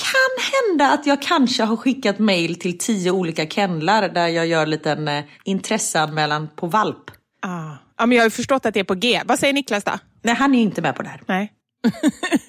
[0.00, 4.62] kan hända att jag kanske har skickat mail till tio olika kennlar där jag gör
[4.62, 7.10] en liten eh, intresseanmälan på valp.
[7.42, 7.76] Ah.
[7.98, 9.22] Ja, men jag har förstått att det är på G.
[9.24, 9.92] Vad säger Niklas då?
[10.22, 11.22] Nej, han är inte med på det här.
[11.26, 11.52] Nej.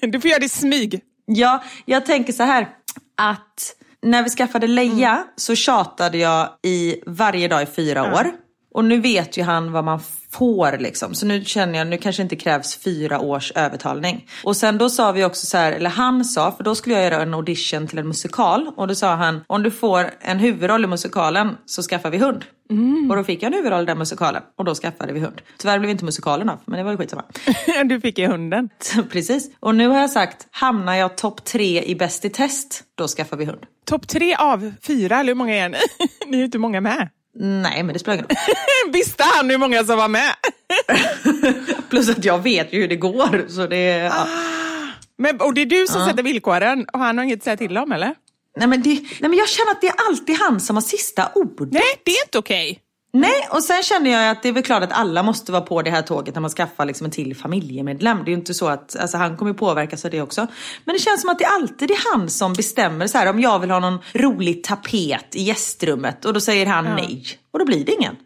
[0.12, 1.00] du får göra det i smyg.
[1.26, 2.68] Ja, jag tänker så här
[3.16, 5.24] att när vi skaffade Leia mm.
[5.36, 8.12] så tjatade jag i varje dag i fyra mm.
[8.12, 8.32] år.
[8.74, 10.00] Och nu vet ju han vad man
[10.32, 11.14] får liksom.
[11.14, 14.28] Så nu känner jag, nu kanske inte krävs fyra års övertalning.
[14.44, 17.04] Och sen då sa vi också så här, eller han sa, för då skulle jag
[17.04, 18.70] göra en audition till en musikal.
[18.76, 22.44] Och då sa han, om du får en huvudroll i musikalen så skaffar vi hund.
[22.70, 23.10] Mm.
[23.10, 25.42] Och då fick jag en huvudroll i den musikalen och då skaffade vi hund.
[25.58, 27.24] Tyvärr blev inte musikalen av, men det var ju skitsamma.
[27.84, 28.68] du fick ju hunden.
[29.10, 29.50] Precis.
[29.60, 33.36] Och nu har jag sagt, hamnar jag topp tre i Bäst i test, då skaffar
[33.36, 33.60] vi hund.
[33.84, 35.78] Topp tre av fyra, eller hur många är ni?
[36.26, 37.08] ni är ju inte många med.
[37.34, 38.92] Nej, men det spelar ingen roll.
[38.92, 40.34] Visste han hur många som var med?
[41.90, 43.48] Plus att jag vet ju hur det går.
[43.48, 44.10] Så det, ja.
[44.12, 44.26] ah,
[45.18, 46.08] men, och det är du som ja.
[46.08, 48.14] sätter villkoren och han har inget att säga till om, eller?
[48.56, 51.30] Nej men, det, nej, men jag känner att det är alltid han som har sista
[51.34, 51.72] ordet.
[51.72, 52.78] Nej, det är inte okej.
[53.14, 55.82] Nej, och sen känner jag att det är väl klart att alla måste vara på
[55.82, 58.18] det här tåget när man skaffar liksom en till familjemedlem.
[58.24, 60.46] Det är ju inte så att, alltså han kommer påverkas av det också.
[60.84, 63.58] Men det känns som att det alltid är han som bestämmer så här om jag
[63.58, 66.94] vill ha någon rolig tapet i gästrummet och då säger han ja.
[66.94, 67.24] nej.
[67.50, 68.16] Och då blir det ingen.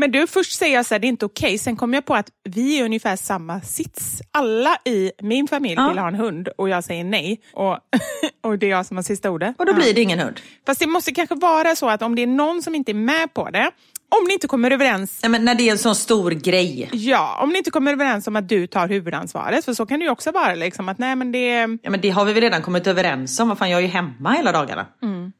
[0.00, 1.58] Men du, först säger jag så här, det är inte okej.
[1.58, 4.20] Sen kom jag på att vi är ungefär samma sits.
[4.32, 5.88] Alla i min familj Ja.
[5.88, 7.40] vill ha en hund och jag säger nej.
[7.52, 7.78] Och,
[8.42, 9.54] och det är jag som har sista ordet.
[9.58, 10.40] Och då blir det ingen hund.
[10.66, 13.34] Fast det måste kanske vara så att om det är någon som inte är med
[13.34, 13.70] på det,
[14.08, 16.88] om ni inte kommer överens Nej, men när det är en sån stor grej.
[16.92, 20.04] Ja, om ni inte kommer överens om att du tar huvudansvaret, för så kan det
[20.04, 20.54] ju också vara.
[20.54, 21.78] Liksom, att nej, men det...
[21.82, 23.48] Ja, men det har vi väl redan kommit överens om.
[23.48, 24.86] Vad fan, jag är ju hemma hela dagarna.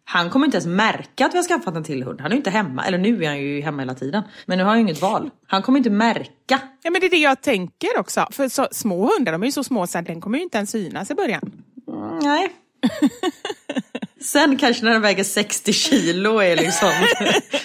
[0.04, 2.20] Han kommer inte ens märka att vi har skaffat en till hund.
[2.20, 2.86] Han är ju inte hemma.
[2.86, 4.22] Eller nu är han ju hemma hela tiden.
[4.46, 5.30] Men nu har han ju inget val.
[5.46, 6.60] Han kommer inte märka.
[6.82, 8.26] Ja, men det är det jag tänker också.
[8.30, 10.58] För så, små hundar, de är ju så små så att den kommer ju inte
[10.58, 11.52] ens synas i början.
[11.88, 12.48] Mm, nej.
[14.20, 16.88] Sen kanske när den väger 60 kilo är liksom...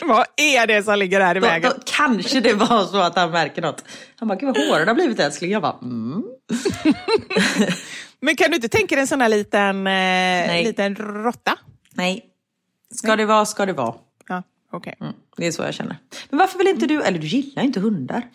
[0.07, 1.71] Vad är det som ligger här i då, vägen?
[1.75, 3.83] då kanske det var så att han märker något.
[4.15, 5.51] Han bara, gud vad hårda har blivit älskling.
[5.51, 6.23] Jag bara, mm.
[8.21, 11.57] Men kan du inte tänka dig en sån här liten, eh, liten råtta?
[11.93, 12.25] Nej.
[12.95, 13.95] Ska det vara, ska det vara.
[14.73, 14.95] Okej.
[15.01, 15.13] Mm.
[15.37, 15.97] Det är så jag känner.
[16.29, 18.27] Men varför vill inte du, eller du gillar inte hundar?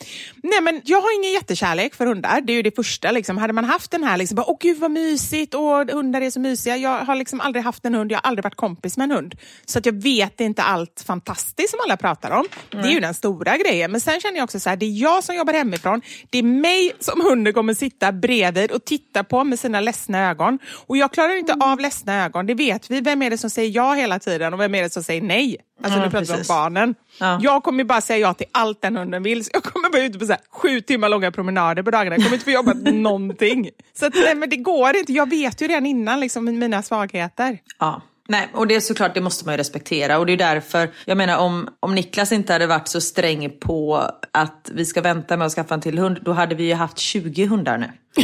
[0.42, 2.40] Nej men jag har ingen jättekärlek för hundar.
[2.40, 3.10] Det är ju det första.
[3.10, 3.38] Liksom.
[3.38, 6.40] Hade man haft den här, liksom, bara, åh gud vad mysigt och hundar är så
[6.40, 6.76] mysiga.
[6.76, 9.34] Jag har liksom aldrig haft en hund, jag har aldrig varit kompis med en hund.
[9.66, 12.44] Så att jag vet inte allt fantastiskt som alla pratar om.
[12.70, 13.92] Det är ju den stora grejen.
[13.92, 16.02] Men sen känner jag också så här, det är jag som jobbar hemifrån.
[16.30, 20.58] Det är mig som hunden kommer sitta bredvid och titta på med sina ledsna ögon.
[20.86, 23.00] Och jag klarar inte av ledsna ögon, det vet vi.
[23.00, 25.56] Vem är det som säger ja hela tiden och vem är det som säger nej?
[25.82, 26.48] Alltså Ja, nu pratar vi om precis.
[26.48, 26.94] barnen.
[27.20, 27.38] Ja.
[27.42, 29.44] Jag kommer bara säga ja till allt den hunden vill.
[29.44, 32.16] Så jag kommer vara ute på så sju timmar långa promenader på dagarna.
[32.16, 33.70] Jag kommer inte få jobba någonting.
[33.98, 35.12] Så att, nej, men det går inte.
[35.12, 37.58] Jag vet ju redan innan liksom, mina svagheter.
[37.78, 38.02] Ja.
[38.30, 40.18] Nej, och det är såklart, det måste man ju respektera.
[40.18, 43.96] Och det är därför, jag menar om, om Niklas inte hade varit så sträng på
[44.32, 46.98] att vi ska vänta med att skaffa en till hund, då hade vi ju haft
[46.98, 47.90] 20 hundar nu.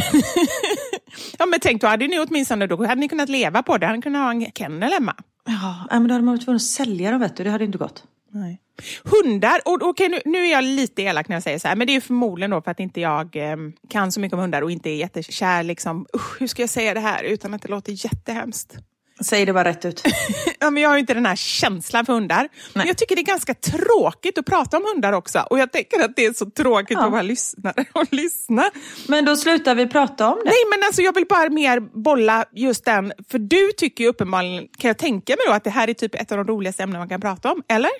[1.37, 3.85] Ja, men tänk, då hade ni åtminstone då hade ni kunnat leva på det.
[3.85, 5.15] Hade ni kunnat ha en kennel hemma.
[5.45, 7.77] Ja, men då hade man varit tvungen att sälja dem vet du, det hade inte
[7.77, 8.03] gått.
[8.31, 8.61] Nej.
[9.03, 11.87] Hundar, och, okej, nu, nu är jag lite elak när jag säger så här, men
[11.87, 13.57] det är ju förmodligen då för att inte jag eh,
[13.89, 15.63] kan så mycket om hundar och inte är jättekär.
[15.63, 16.07] Liksom.
[16.15, 18.77] Usch, hur ska jag säga det här utan att det låter jättehemskt?
[19.21, 20.03] Säg det bara rätt ut.
[20.59, 22.49] Ja, men jag har ju inte den här känslan för hundar.
[22.73, 25.39] Men jag tycker det är ganska tråkigt att prata om hundar också.
[25.49, 27.05] Och jag tänker att det är så tråkigt Ja.
[27.05, 28.69] att vara lyssnare och lyssna.
[29.07, 30.49] Men då slutar vi prata om det.
[30.49, 33.13] Nej, men alltså jag vill bara mer bolla just den.
[33.31, 36.15] För du tycker ju uppenbarligen, kan jag tänka mig då, att det här är typ
[36.15, 37.63] ett av de roligaste ämnen man kan prata om.
[37.69, 37.91] Eller?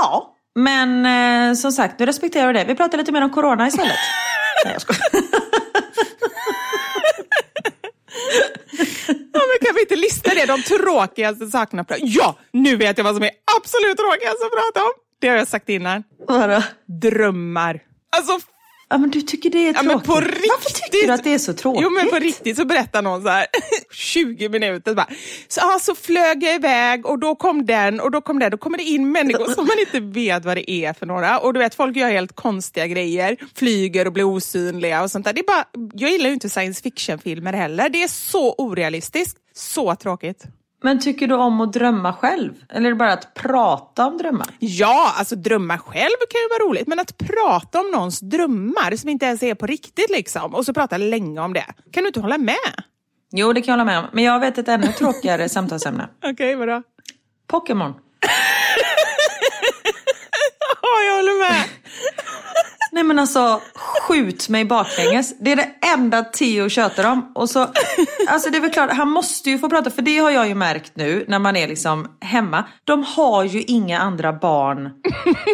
[0.00, 0.36] Ja.
[0.54, 1.06] Men
[1.50, 2.64] eh, som sagt, nu respekterar vi det.
[2.64, 3.92] Vi pratar lite mer om corona istället.
[4.64, 5.39] Nej, jag skojar.
[9.32, 10.46] Ja, men kan vi inte lista det?
[10.46, 11.84] De tråkigaste sakerna.
[11.98, 14.92] Ja, nu vet jag vad som är absolut tråkigast att prata om.
[15.20, 16.02] Det har jag sagt innan.
[16.28, 16.62] Vadå?
[17.00, 17.82] Drömmar.
[18.16, 18.40] Alltså
[18.92, 19.86] Ja, men du tycker det är Ja, tråkigt.
[19.88, 20.92] men på Varför riktigt.
[20.92, 21.82] tycker du att det är så tråkigt?
[21.82, 23.46] Jo men på riktigt så berättar någon så här
[23.92, 25.06] 20 minuter bara.
[25.48, 28.50] Så, ah, så flög jag iväg och då kom den och då kom den.
[28.50, 31.38] Då kommer det in människor som man inte vet vad det är för några.
[31.38, 33.36] Och du vet folk gör helt konstiga grejer.
[33.54, 35.32] Flyger och blir osynliga och sånt där.
[35.32, 37.88] Det är bara, jag gillar ju inte science fiction-filmer heller.
[37.88, 39.36] Det är så orealistiskt.
[39.54, 40.44] Så tråkigt.
[40.82, 42.52] Men tycker du om att drömma själv?
[42.68, 44.46] Eller är det bara att prata om drömmar?
[44.58, 49.08] Ja, alltså drömma själv kan ju vara roligt, men att prata om någons drömmar som
[49.08, 51.66] inte ens är på riktigt liksom, och så prata länge om det.
[51.92, 52.56] Kan du inte hålla med?
[53.32, 54.06] Jo, det kan jag hålla med om.
[54.12, 56.08] Men jag vet ett ännu tråkigare samtalsämne.
[56.24, 56.82] Okej, vadå?
[57.46, 57.94] Pokémon.
[60.82, 61.64] Ja, jag håller med.
[62.92, 65.38] Nej men alltså, skjut mig baklänges.
[65.38, 67.32] Det är det enda Theo tjötar om.
[67.34, 67.68] Och så,
[68.30, 69.90] alltså det är väl klart, han måste ju få prata.
[69.90, 72.64] För det har jag ju märkt nu när man är liksom hemma.
[72.84, 74.90] De har ju inga andra barn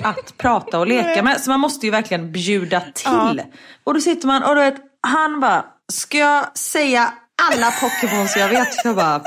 [0.02, 1.40] att prata och leka med.
[1.40, 3.42] Så man måste ju verkligen bjuda till.
[3.84, 7.12] Och då sitter man och du vet, han bara, ska jag säga
[7.50, 8.84] alla Pokémons jag vet?
[8.84, 9.20] Jag bara,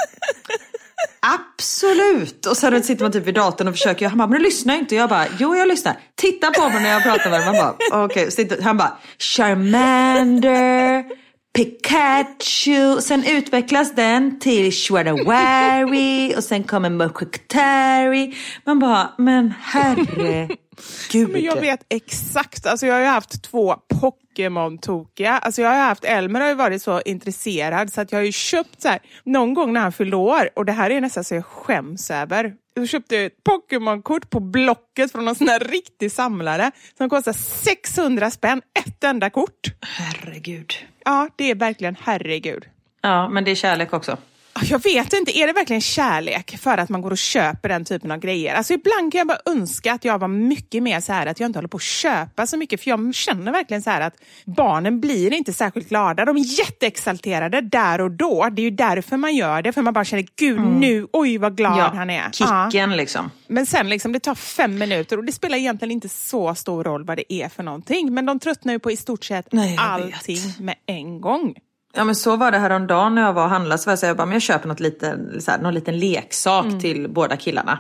[1.22, 2.46] Absolut!
[2.46, 4.10] Och sen sitter man typ vid datorn och försöker.
[4.10, 4.96] Han bara, men du lyssnar inte.
[4.96, 6.00] Jag bara, jo jag lyssnar.
[6.16, 7.62] Titta på mig när jag pratar med honom.
[7.62, 8.28] Man bara, okej.
[8.28, 8.62] Okay.
[8.62, 11.06] Han bara, Charmander,
[11.54, 13.02] Pikachu.
[13.02, 18.36] Sen utvecklas den till Shredawari och sen kommer Mokokatari.
[18.66, 20.58] Man bara, men herregud.
[21.30, 22.66] Men jag vet exakt.
[22.66, 25.40] Alltså jag har ju haft två Pokémon-tokiga.
[25.40, 28.32] Alltså jag har haft, Elmer har ju varit så intresserad så att jag har ju
[28.32, 31.36] köpt så här, någon gång när han fyllde år, och det här är nästan så
[31.36, 32.54] jag skäms över.
[32.74, 38.32] Jag köpte ett Pokémon-kort på Blocket från någon sån här riktig samlare som kostar 600
[38.32, 39.62] spänn, ett enda kort.
[39.82, 40.74] Herregud.
[41.10, 42.66] Ja, det är verkligen herregud.
[43.02, 44.18] Ja, men det är kärlek också.
[44.64, 48.12] Jag vet inte, är det verkligen kärlek för att man går och köper den typen
[48.12, 48.56] av grejer?
[48.56, 51.48] Alltså ibland kan jag bara önska att jag var mycket mer så här att jag
[51.48, 52.82] inte håller på att köpa så mycket.
[52.84, 54.14] För jag känner verkligen så här att
[54.46, 56.26] barnen blir inte särskilt glada.
[56.26, 58.50] De är jätteexalterade där och då.
[58.52, 59.72] Det är ju därför man gör det.
[59.72, 62.32] För man bara känner, gud nu, oj vad glad Ja, han är.
[62.32, 63.32] kicken liksom.
[63.48, 67.06] Men sen liksom, det tar fem minuter och det spelar egentligen inte så stor roll
[67.06, 68.14] vad det är för någonting.
[68.14, 71.56] Men de tröttnar ju på i stort sett Nej, allting med en gång.
[71.94, 73.78] Ja men så var det häromdagen när jag var och handlade.
[73.82, 76.00] Så var jag, så jag bara, men jag köper något liten, så här, någon liten
[76.00, 76.80] leksak Mm.
[76.80, 77.80] till båda killarna.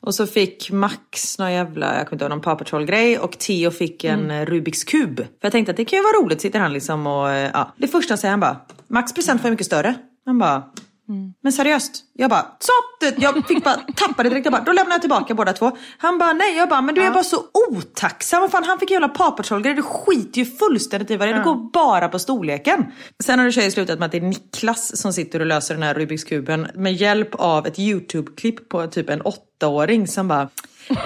[0.00, 3.38] Och så fick Max någon jävla, jag kommer inte ihåg, någon Paw Patrol grej och
[3.38, 4.46] Theo fick en Mm.
[4.46, 5.16] Rubiks kub.
[5.16, 7.72] För jag tänkte att det kan ju vara roligt, sitter han liksom och, eh, ja.
[7.76, 8.56] Det första säger han bara,
[8.88, 9.94] Max present var mycket större.
[10.26, 10.62] Han bara,
[11.08, 11.32] Mm.
[11.42, 12.04] men seriöst?
[12.12, 12.72] Jag bara, så!
[13.16, 14.46] Jag fick bara tappa det direkt.
[14.46, 15.76] Jag bara, då lämnar jag tillbaka båda två.
[15.98, 16.56] Han bara, nej.
[16.56, 18.40] Jag bara, men du är bara så otacksam.
[18.40, 19.76] Vad fan, han fick jävla Paw Patrol-grejer.
[19.76, 21.38] Du skiter ju fullständigt i vad det är.
[21.38, 22.84] Det går bara på storleken.
[23.24, 25.82] Sen har det tjejer slutat med att det är Niklas som sitter och löser den
[25.82, 30.48] här Rubiks kuben med hjälp av ett YouTube-klipp på typ en åttaåring som bara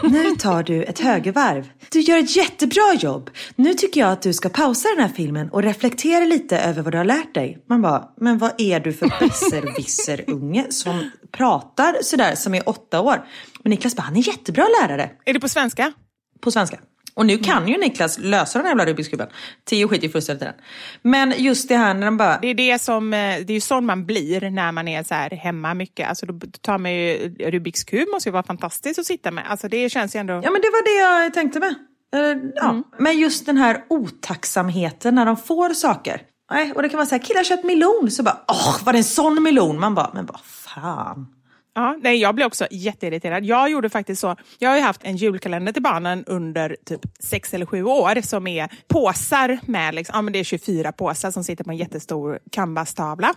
[0.02, 1.68] nu tar du ett högervarv.
[1.90, 3.30] Du gör ett jättebra jobb.
[3.56, 6.92] Nu tycker jag att du ska pausa den här filmen och reflektera lite över vad
[6.92, 7.58] du har lärt dig.
[7.68, 13.24] Man bara, men vad är du för besserwisser-unge som pratar sådär som är åtta år?
[13.62, 15.92] Men Niklas bara, han är jättebra lärare Är det på svenska?
[16.40, 16.78] på svenska.
[17.14, 19.28] Och nu kan ju Niklas lösa den här jävla Rubiks kuben.
[19.64, 20.54] Tio skiter ju fullständigt i den.
[21.02, 23.60] Men just det här när de bara, Det är det som, eh, det är ju
[23.60, 26.08] sån man blir när man är så här hemma mycket.
[26.08, 29.44] Alltså då tar man ju Rubiks kub, måste ju vara fantastiskt att sitta med.
[29.48, 30.32] Alltså det känns ju ändå...
[30.32, 31.74] Ja men det var det jag tänkte med.
[32.14, 32.82] Eh, ja.
[32.98, 36.22] Men just den här otacksamheten när de får saker.
[36.50, 38.10] Nej, och det kan vara så här, killar köpt melon.
[38.10, 39.80] Så bara, åh var det en sån melon?
[39.80, 41.26] Man bara, men vad fan.
[41.74, 43.44] Ja, nej, jag blev också jätteirriterad.
[43.44, 44.36] Jag gjorde faktiskt så.
[44.58, 48.46] Jag har ju haft en julkalender till barnen under typ sex eller sju år som
[48.46, 52.38] är påsar med, liksom, ja, men det är 24 påsar som sitter på en jättestor
[52.50, 53.34] canvas-tavla.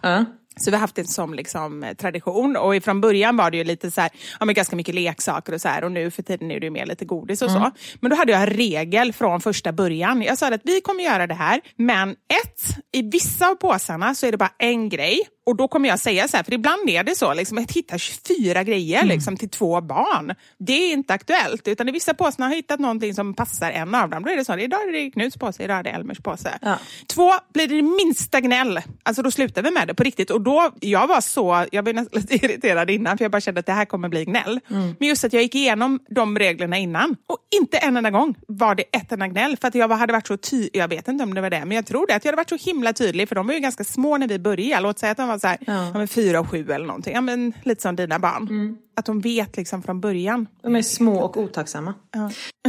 [0.60, 3.64] Så vi har haft det som liksom, eh, tradition och från början var det ju
[3.64, 6.52] lite så här, ja, men ganska mycket leksaker och så här och nu för tiden
[6.52, 7.72] är det ju mer lite godis och så.
[8.00, 10.22] Men då hade jag en regel från första början.
[10.22, 14.26] Jag sa att vi kommer göra det här, men ett, i vissa av påsarna så
[14.26, 17.04] är det bara en grej och då kommer jag säga så här, för ibland är
[17.04, 20.36] det så, liksom, att hitta 24 grejer liksom, till två barn.
[20.60, 23.96] Det är inte aktuellt, utan i vissa påsar har jag hittat någonting som passar en
[23.96, 24.24] av dem.
[24.24, 26.60] Då är det så, idag är det Knuts påse, idag är det Elmers påse.
[26.62, 26.78] Ja.
[27.08, 30.30] Två, blir det minsta gnäll, alltså då slutar vi med det på riktigt.
[30.30, 33.60] Och då, jag var så, jag var nästan lite irriterad innan, för jag bara kände
[33.60, 34.60] att det här kommer bli gnäll.
[34.68, 38.76] Men just att jag gick igenom de reglerna innan, och inte en enda gång var
[38.76, 39.58] det ett enda gnäll.
[39.62, 41.72] För att jag hade varit så tydlig, jag vet inte om det var det, men
[41.72, 43.84] jag tror det, att jag hade varit så himla tydlig, för de var ju ganska
[43.84, 44.84] små när vi började.
[44.84, 45.94] Låt säga att de var så här, ja.
[45.94, 48.78] men fyra och sju eller någonting, ja, men lite som dina barn.
[48.98, 50.48] Att de vet liksom från början.
[50.64, 51.94] De är små och otacksamma.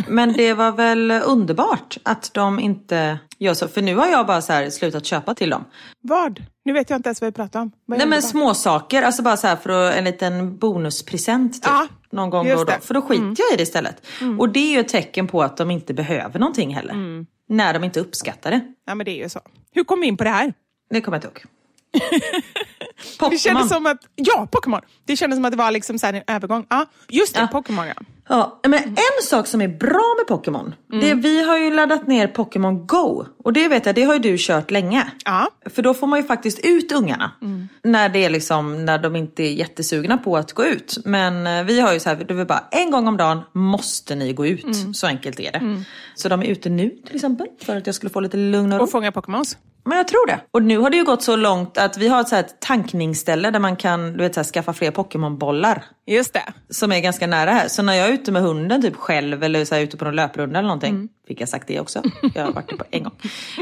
[0.08, 3.68] Men det var väl underbart att de inte gör så.
[3.68, 5.64] För nu har jag bara så slutat köpa till dem.
[6.00, 6.42] Vad?
[6.66, 7.72] Nu vet jag inte ens vad vi pratar om.
[7.84, 11.64] Vad Nej men små saker, alltså bara så här för att, en liten bonuspresent typ.
[11.64, 12.72] Ja, någon gång då och då.
[12.80, 14.06] För då skiter jag i det istället.
[14.38, 17.24] Och det är ju ett tecken på att de inte behöver någonting heller.
[17.48, 18.60] När de inte uppskattar det.
[18.86, 19.40] Ja, men det är ju så.
[19.72, 20.54] Hur kom vi in på det här?
[20.90, 21.52] Det kommer jag inte ihåg.
[22.96, 23.38] Det Pokémon.
[23.38, 24.80] kändes som att, ja, Pokémon.
[25.04, 26.66] Det kändes som att det var liksom så här en övergång.
[26.68, 27.46] Ja, just det, Ja.
[27.46, 27.94] Pokémon ja.
[28.28, 32.28] Ja, men en sak som är bra med Pokémon, det, vi har ju laddat ner
[32.28, 33.24] Pokémon Go.
[33.44, 35.10] Och det vet jag, det har ju du kört länge.
[35.24, 35.48] Ja.
[35.66, 37.30] För då får man ju faktiskt ut ungarna.
[37.84, 40.98] När det är liksom, när de inte är jättesugna på att gå ut.
[41.04, 44.14] Men eh, vi har ju så här, det är bara en gång om dagen måste
[44.14, 44.66] ni gå ut.
[44.96, 45.84] Så enkelt är det.
[46.14, 48.78] Så de är ute nu till exempel, för att jag skulle få lite lugn och
[48.78, 48.84] ro.
[48.84, 49.56] Och fånga Pokémons.
[49.86, 50.40] Men jag tror det.
[50.50, 53.50] Och nu har det ju gått så långt att vi har ett, så ett tankningsställe
[53.50, 55.84] där man kan du vet, så här, skaffa fler Pokémon-bollar.
[56.06, 56.42] Just det.
[56.70, 57.68] Som är ganska nära här.
[57.68, 60.16] Så när jag är ute med hunden typ själv eller så här, ute på någon
[60.16, 61.08] löprunda eller någonting.
[61.26, 62.02] Fick jag sagt det också?
[62.34, 63.12] Jag har varit det på en gång.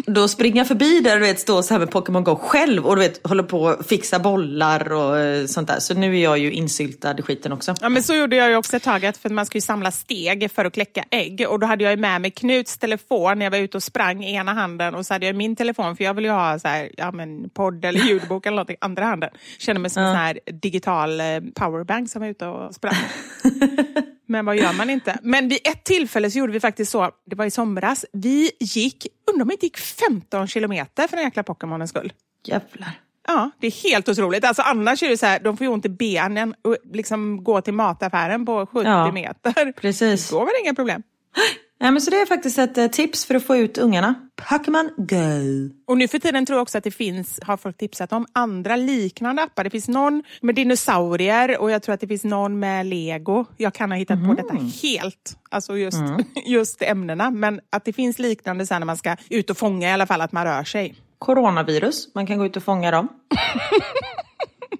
[0.07, 2.87] Då springer jag förbi där och du vet, står så här med Pokémon Go själv
[2.87, 5.79] och du vet, håller på att fixa bollar och eh, sånt där.
[5.79, 7.74] Så nu är jag ju insyltad i skiten också.
[7.81, 10.50] Ja, men så gjorde jag ju också ett tag, för man ska ju samla steg
[10.50, 11.46] för att kläcka ägg.
[11.48, 14.24] Och då hade jag ju med mig Knuts telefon när jag var ute och sprang
[14.24, 16.68] i ena handen och så hade jag min telefon, för jag vill ju ha så
[16.68, 19.31] här, ja, men podd eller ljudbok eller någonting, andra handen.
[19.59, 22.94] Kände mig som en sån här digital eh, powerbank som var ute och sprang.
[24.27, 25.19] Men vad gör man inte?
[25.23, 29.07] Men vid ett tillfälle så gjorde vi faktiskt så, det var i somras, vi gick,
[29.31, 32.13] undrar om vi inte gick 15 kilometer för den jäkla Pokémonens skull.
[32.47, 32.91] Jävlar.
[33.27, 34.45] Ja, det är helt otroligt.
[34.45, 37.61] Alltså, annars är det så här, de får ju ont i benen och liksom gå
[37.61, 39.73] till mataffären på 70 Ja, meter.
[39.73, 40.31] precis.
[40.31, 41.03] Då var det inga problem.
[41.79, 44.14] Ja, men så det är faktiskt ett eh, tips för att få ut ungarna.
[44.50, 45.70] Pokémon Go.
[45.87, 48.77] Och nu för tiden tror jag också att det finns, har folk tipsat om, andra
[48.77, 49.64] liknande appar.
[49.64, 53.44] Det finns någon med dinosaurier och jag tror att det finns någon med lego.
[53.56, 56.02] Jag kan ha hittat på detta helt, alltså just,
[56.46, 57.31] just ämnena.
[57.31, 60.20] Men att det finns liknande sen när man ska ut och fånga i alla fall,
[60.20, 60.94] att man rör sig.
[61.18, 63.08] Coronavirus, man kan gå ut och fånga dem.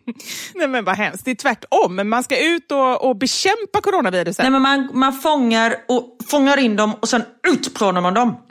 [0.55, 2.09] Nej men vad hemskt, det är tvärtom.
[2.09, 4.43] Man ska ut och, och bekämpa coronaviruset.
[4.43, 8.37] Nej, men man, man fångar, och, fångar in dem och sen utplånar man dem.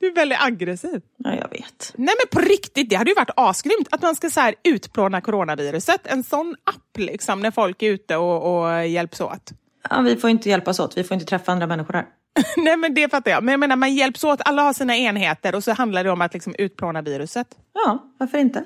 [0.00, 1.00] Du är väldigt aggressiv.
[1.16, 1.92] Ja, jag vet.
[1.96, 5.20] Nej men på riktigt, det hade ju varit asgrymt att man ska så här utplåna
[5.20, 6.06] coronaviruset.
[6.06, 9.52] En sån app liksom, när folk är ute och, och hjälps åt.
[9.90, 12.06] Ja, vi får inte hjälpas åt, vi får inte träffa andra människor här.
[12.56, 13.44] Nej men det fattar jag.
[13.44, 16.20] Men jag menar man hjälps åt, alla har sina enheter och så handlar det om
[16.20, 17.46] att liksom utplåna viruset.
[17.72, 18.64] Ja, varför inte?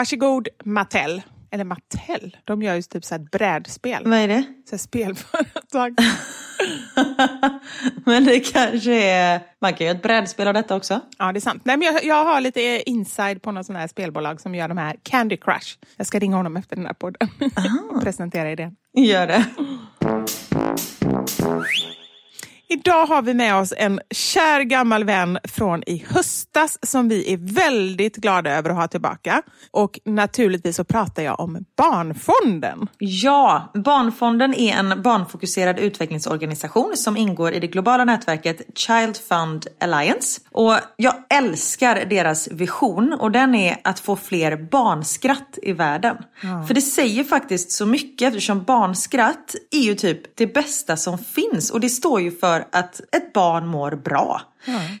[0.00, 1.22] Varsågod Mattel.
[1.50, 4.02] Eller Mattel, de gör ju typ så här brädspel.
[4.04, 4.44] Vad är det?
[4.64, 5.94] Så här spelföretag.
[8.04, 9.40] Men det kanske är...
[9.60, 11.00] Man kan göra ett brädspel av detta också.
[11.18, 11.62] ja det är sant.
[11.64, 14.78] Nej, men jag, jag har lite inside på något sån här spelbolag som gör de
[14.78, 15.78] här Candy Crush.
[15.96, 17.28] Jag ska ringa honom efter den här podden
[17.90, 18.76] och presentera idén.
[18.96, 19.44] Gör det.
[22.72, 27.36] Idag har vi med oss en kär gammal vän från i höstas som vi är
[27.54, 29.42] väldigt glada över att ha tillbaka.
[29.70, 32.88] Och naturligtvis så pratar jag om Barnfonden.
[32.98, 40.40] Ja, Barnfonden är en barnfokuserad utvecklingsorganisation som ingår i det globala nätverket Child Fund Alliance.
[40.50, 46.16] Och jag älskar deras vision och den är att få fler barnskratt i världen.
[46.66, 51.70] För det säger faktiskt så mycket eftersom barnskratt är ju typ det bästa som finns
[51.70, 54.42] och det står ju för att ett barn mår bra.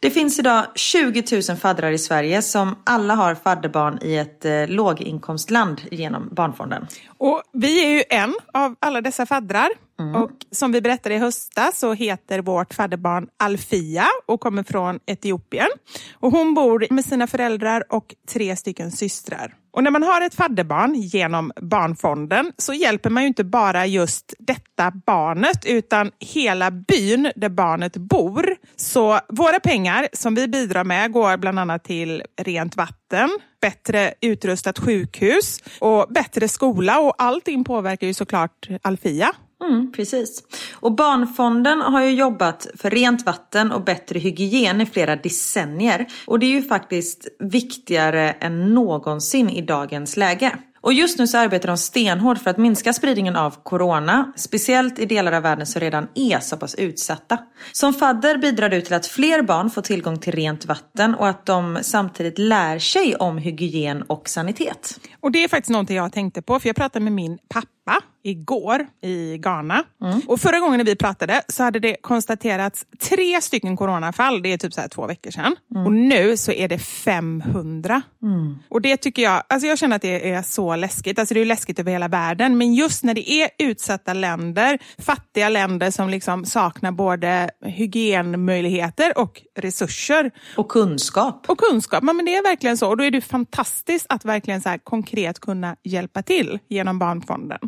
[0.00, 4.68] Det finns idag 20 000 faddrar i Sverige som alla har fadderbarn i ett eh,
[4.68, 6.86] låginkomstland genom Barnfonden.
[7.18, 9.68] Och vi är ju en av alla dessa faddrar.
[10.00, 10.22] Mm.
[10.22, 15.68] Och som vi berättade i höstas så heter vårt fadderbarn Alfia och kommer från Etiopien.
[16.14, 19.54] Och hon bor med sina föräldrar och tre stycken systrar.
[19.72, 24.34] Och när man har ett fadderbarn genom Barnfonden så hjälper man ju inte bara just
[24.38, 28.56] detta barnet utan hela byn där barnet bor.
[28.76, 33.30] Så våra pengar som vi bidrar med går bland annat till rent vatten,
[33.60, 39.34] bättre utrustat sjukhus och bättre skola och allting påverkar ju såklart Alfia.
[39.60, 40.42] Mm, precis.
[40.72, 46.06] Och Barnfonden har ju jobbat för rent vatten och bättre hygien i flera decennier.
[46.26, 50.58] Och det är ju faktiskt viktigare än någonsin i dagens läge.
[50.82, 55.06] Och just nu så arbetar de stenhårt för att minska spridningen av corona, speciellt i
[55.06, 57.38] delar av världen som redan är så pass utsatta.
[57.72, 61.46] Som fadder bidrar du till att fler barn får tillgång till rent vatten och att
[61.46, 65.00] de samtidigt lär sig om hygien och sanitet.
[65.20, 68.86] Och det är faktiskt någonting jag tänkte på, för jag pratade med min pappa igår
[69.02, 69.84] i Ghana.
[70.26, 74.74] Och förra gången vi pratade så hade det konstaterats tre stycken coronafall, det är typ
[74.74, 75.56] så två veckor sedan.
[75.86, 78.02] Och nu så är det 500.
[78.68, 81.18] Och det tycker jag, alltså jag känner att det är så läskigt.
[81.18, 85.48] Alltså det är läskigt över hela världen, men just när det är utsatta länder, fattiga
[85.48, 90.30] länder som liksom saknar både hygienmöjligheter och resurser.
[90.56, 91.44] Och kunskap.
[91.48, 92.88] Och kunskap, men det är verkligen så.
[92.88, 97.58] Och då är det fantastiskt att verkligen så konkret kunna hjälpa till genom Barnfonden.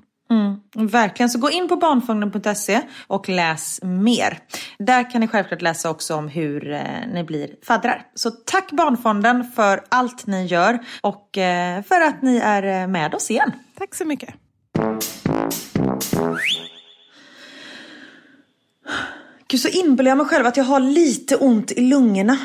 [0.75, 4.39] Verkligen, så gå in på barnfonden.se och läs mer.
[4.79, 6.81] Där kan ni självklart läsa också om hur eh,
[7.13, 8.07] ni blir faddrar.
[8.15, 13.15] Så tack Barnfonden för allt ni gör och eh, för att ni är eh, med
[13.15, 13.53] oss igen.
[13.79, 14.35] Tack så mycket.
[19.49, 22.39] Gud, så inbillar jag mig själv att jag har lite ont i lungorna.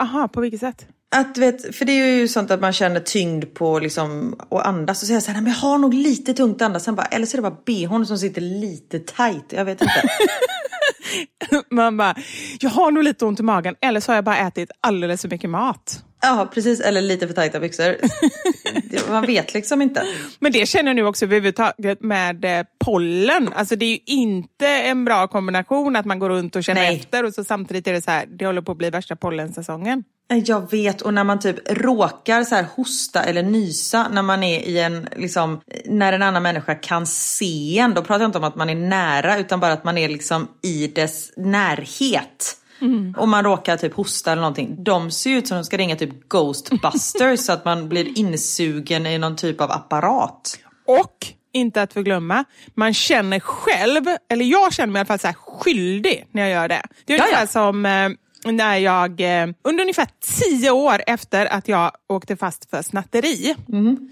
[0.00, 0.86] Aha, på vilket sätt?
[1.14, 5.02] Att, vet, för det är ju sånt att man känner tyngd på liksom, och andas
[5.02, 6.84] och säger så här, "Nej, men jag har nog lite tungt att andas.
[6.84, 9.44] Sen bara, eller så är det bara bhn som sitter lite tight.
[9.48, 10.02] Jag vet inte.
[11.70, 12.14] Man bara,
[12.60, 15.28] jag har nog lite ont i magen eller så har jag bara ätit alldeles för
[15.28, 16.04] mycket mat.
[16.22, 16.80] ja, precis.
[16.80, 17.96] Eller lite för tajta byxor.
[19.10, 20.06] Man vet liksom inte.
[20.38, 23.50] Men det känner jag nu också överhuvudtaget med eh, pollen.
[23.54, 26.96] Alltså det är ju inte en bra kombination att man går runt och känner Nej.
[26.96, 30.04] efter och så samtidigt är det så här, det håller på att bli värsta pollensäsongen.
[30.28, 34.60] Jag vet, och när man typ råkar så här hosta eller nysa när man är
[34.60, 37.94] i en, liksom, när en annan människa kan se en.
[37.94, 40.48] Då pratar jag inte om att man är nära utan bara att man är liksom
[40.62, 42.56] i dess närhet.
[43.16, 44.84] Och man råkar typ hosta eller någonting.
[44.84, 49.18] De ser ut som de ska ringa typ Ghostbusters så att man blir insugen i
[49.18, 50.58] någon typ av apparat.
[50.86, 52.44] Och inte att förglömma,
[52.74, 56.68] man känner själv, eller jag känner mig i alla fall så skyldig när jag gör
[56.68, 56.82] det.
[57.04, 58.08] Det är ungefär som eh,
[58.44, 60.06] när jag, eh, under ungefär
[60.40, 63.54] tio år efter att jag åkte fast för snatteri,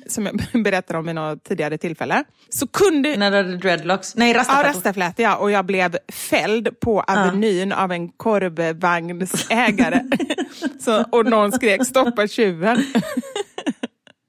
[0.06, 4.16] som jag berättade om i något tidigare tillfälle, så kunde När du hade dreadlocks.
[4.16, 4.68] Nej, Ja, rastaflätor.
[4.74, 5.36] rastaflätor ja.
[5.36, 10.00] Och jag blev fälld på Avenyn av en korvvagnsägare.
[10.80, 12.84] så, och någon skrek stoppa tjuven.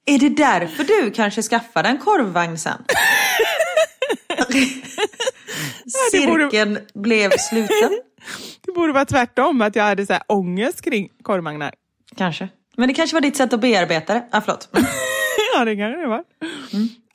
[0.06, 2.84] Är det därför du kanske skaffade en korvvagn sen?
[6.12, 8.00] Cirkeln blev sluten.
[8.66, 11.74] Det borde vara tvärtom, att jag hade så här ångest kring korvvagnar.
[12.16, 12.50] Kanske.
[12.78, 14.26] Men det kanske var ditt sätt att bearbeta det.
[14.32, 14.70] Ah, förlåt.
[15.56, 16.24] ja, det kanske det var.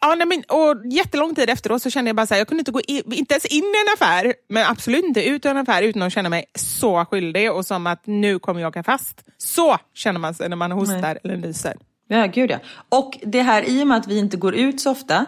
[0.00, 2.60] Ja, nej, men, och jättelång tid efteråt så kände jag bara så här, jag kunde
[2.60, 5.56] inte gå in, inte ens in i en affär, men absolut inte ut ur en
[5.56, 9.24] affär utan att känna mig så skyldig och som att nu kommer jag åka fast.
[9.38, 11.74] Så känner man sig när man hostar eller nyser.
[12.08, 12.58] Ja, gud ja.
[12.88, 15.26] Och det här, i och med att vi inte går ut så ofta,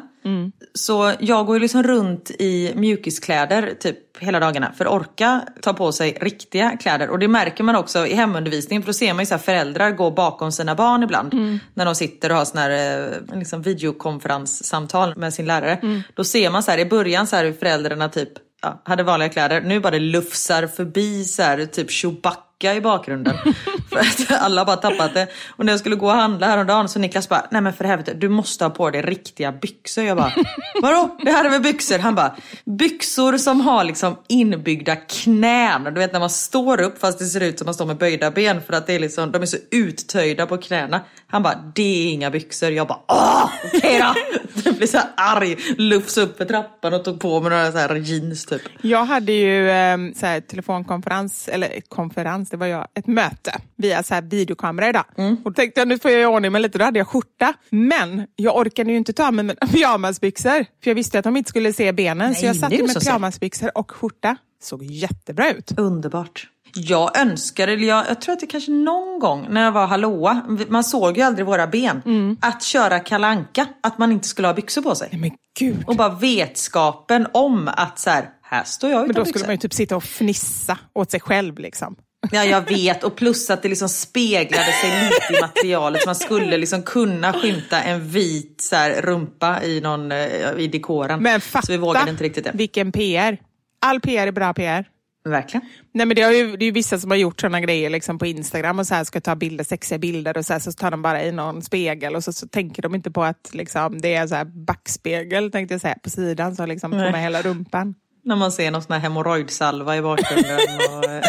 [0.75, 4.73] så jag går ju liksom runt i mjukiskläder typ hela dagarna.
[4.73, 7.11] För orka ta på sig riktiga kläder.
[7.11, 10.11] Och det märker man också i hemundervisningen, för då ser man ju så föräldrar gå
[10.11, 11.35] bakom sina barn ibland.
[11.75, 16.03] När de sitter och har såna här eh, liksom videokonferenssamtal med sin lärare.
[16.15, 18.31] Då ser man så här i början så här hur föräldrarna typ
[18.63, 19.61] ja, hade vanliga kläder.
[19.61, 23.37] Nu bara det lufsar förbi så här typ Chewbacca i bakgrunden.
[23.91, 25.27] för att alla bara tappat det.
[25.49, 28.15] Och när jag skulle gå och handla häromdagen så Niklas bara, nej men för helvete,
[28.15, 30.05] du måste ha på dig riktiga byxor.
[30.05, 30.33] Jag bara,
[30.83, 31.17] vadå?
[31.25, 31.99] Det här är väl byxor?
[31.99, 35.85] Han bara, byxor som har liksom inbyggda knän.
[35.85, 38.31] Du vet när man står upp fast det ser ut som man står med böjda
[38.31, 41.01] ben för att det är liksom, de är så uttöjda på knäna.
[41.27, 42.71] Han bara, det är inga byxor.
[42.71, 44.15] Jag bara, åh, okej då.
[44.65, 47.95] Jag blev så arg, lufs upp för trappan och tog på mig några så här
[47.95, 48.63] jeans typ.
[48.83, 54.03] Jag hade ju eh, så här, telefonkonferens, eller konferens, det var jag, ett möte via
[54.03, 55.05] så här, videokamera idag.
[55.17, 57.55] Och då tänkte jag nu får jag i ordning mig lite, då hade jag skjorta.
[57.71, 61.49] Men jag orkade ju inte ta med mina pyjamasbyxor, för jag visste att de inte
[61.51, 62.35] skulle se benen.
[62.35, 64.37] så Nej, jag satt så med pyjamasbyxor och skjorta.
[64.63, 65.73] Såg jättebra ut.
[65.79, 66.49] Underbart.
[66.75, 70.43] Jag önskar, eller jag, jag tror att det kanske någon gång när jag var hallåa,
[70.69, 74.83] man såg ju aldrig våra ben, att köra kalanka, att man inte skulle ha byxor
[74.83, 75.09] på sig.
[75.13, 75.85] Nej men gud.
[75.87, 79.47] Och bara vetskapen om att så här, här står jag Men utan då skulle byxor.
[79.47, 81.97] man ju typ sitta och fnissa åt sig själv liksom.
[82.33, 83.05] Ja, jag vet.
[83.05, 86.03] Och plus att det liksom speglade sig lite i materialet.
[86.03, 90.69] Så man skulle liksom kunna skymta en vit så här, rumpa i, någon, eh, i
[90.73, 91.23] dekoren.
[91.23, 92.51] Men fatta så vi vågade inte riktigt det.
[92.55, 93.39] vilken PR.
[93.81, 94.89] All PR är bra PR.
[95.25, 95.67] Verkligen.
[95.95, 98.19] Nej, men det, har ju, det är ju vissa som har gjort sådana grejer liksom
[98.19, 100.91] på Instagram och så här ska ta bilder, sexiga bilder och så, här, så tar
[100.91, 104.15] de bara i någon spegel och så, så tänker de inte på att liksom, det
[104.15, 107.95] är så här backspegel tänkte jag säga, på sidan så liksom får med hela rumpan.
[108.23, 110.59] När man ser någon sån här hemorrojdsalva i bakgrunden.
[110.97, 111.23] Och, eh,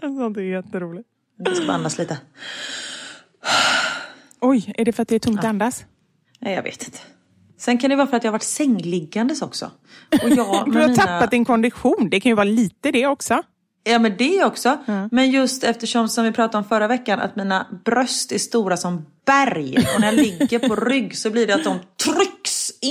[0.18, 1.08] Sånt är jätteroligt.
[1.38, 2.18] jag ska bara andas lite.
[4.40, 5.84] Oj, är det för att det är tungt att andas?
[6.40, 6.98] Nej, jag vet inte.
[7.58, 9.70] Sen kan det vara för att jag har varit sängliggandes också.
[10.22, 10.36] Och jag,
[10.72, 13.42] Du har mina- tappat din kondition, det kan ju vara lite det också.
[13.88, 14.78] Ja men det också.
[15.10, 19.06] Men just eftersom som vi pratade om förra veckan att mina bröst är stora som
[19.26, 19.76] berg.
[19.94, 22.35] Och när jag ligger på rygg så blir det att de trycks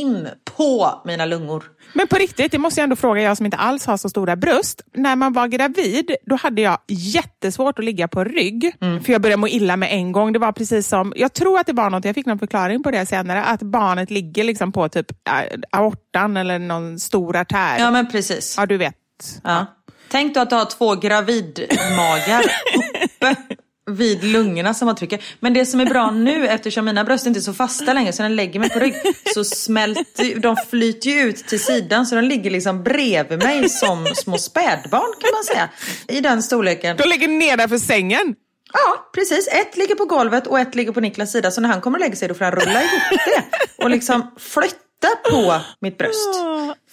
[0.02, 0.28] in
[0.58, 1.64] på mina lungor.
[1.94, 4.36] Men på riktigt, det måste jag ändå fråga jag som inte alls har så stora
[4.36, 4.82] bröst.
[4.94, 8.76] När man var gravid, då hade jag jättesvårt att ligga på rygg.
[8.80, 10.34] För jag började må illa med en gång.
[10.34, 12.92] Det var precis som, jag tror att det var något, jag fick någon förklaring på
[12.92, 17.80] det senare, att barnet ligger liksom på typ äh, aortan eller någon stor artär.
[17.80, 18.56] Ja men precis.
[18.58, 18.96] Ja, du vet.
[19.44, 19.66] Ja.
[20.12, 22.44] Tänk då att du har två gravidmagar
[23.04, 23.36] uppe
[23.92, 25.24] vid lungorna som man trycker.
[25.40, 28.24] Men det som är bra nu eftersom mina bröst inte är så fasta längre så
[28.24, 28.96] när jag lägger mig på rygg
[29.34, 34.06] så smälter de flyter ju ut till sidan så de ligger liksom bredvid mig som
[34.16, 35.70] små spädbarn kan man säga.
[36.08, 36.98] I den storleken.
[36.98, 38.36] De ligger nedanför sängen.
[38.74, 39.48] Ja, precis.
[39.48, 41.52] Ett ligger på golvet och ett ligger på Niklas sida.
[41.52, 43.44] Så när han kommer och lägger sig då får han rulla ihop det
[43.84, 46.36] och liksom flytta på mitt bröst.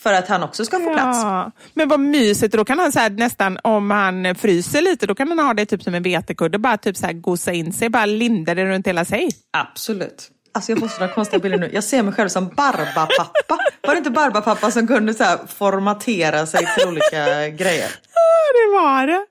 [0.02, 1.18] För att han också ska få plats.
[1.22, 1.50] Ja.
[1.74, 5.28] Men vad mysigt, då kan han så här, nästan, om han fryser lite, då kan
[5.28, 8.06] han ha det typ som en vetekudde, bara typ så här gosa in sig, bara
[8.06, 9.28] linda det runt hela sig.
[9.50, 10.30] Absolut.
[10.54, 11.70] Alltså jag får sådana konstiga bilder nu.
[11.72, 13.58] Jag ser mig själv som Barbapappa.
[13.82, 17.88] Var det inte Barbapappa som kunde så formatera sig till olika grejer?
[18.14, 19.26] Ja, det var det.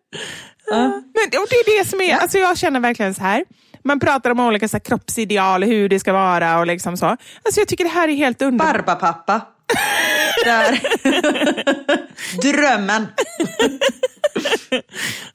[0.66, 0.78] Ja.
[0.88, 3.46] Men och det är det som är, alltså jag känner verkligen så här.
[3.84, 7.06] Man pratar om olika så här, kroppsideal, hur det ska vara och liksom så.
[7.06, 8.86] Alltså jag tycker det här är helt underbart.
[8.86, 9.42] Barbapappa.
[10.46, 10.82] Där.
[12.42, 13.08] Drömmen.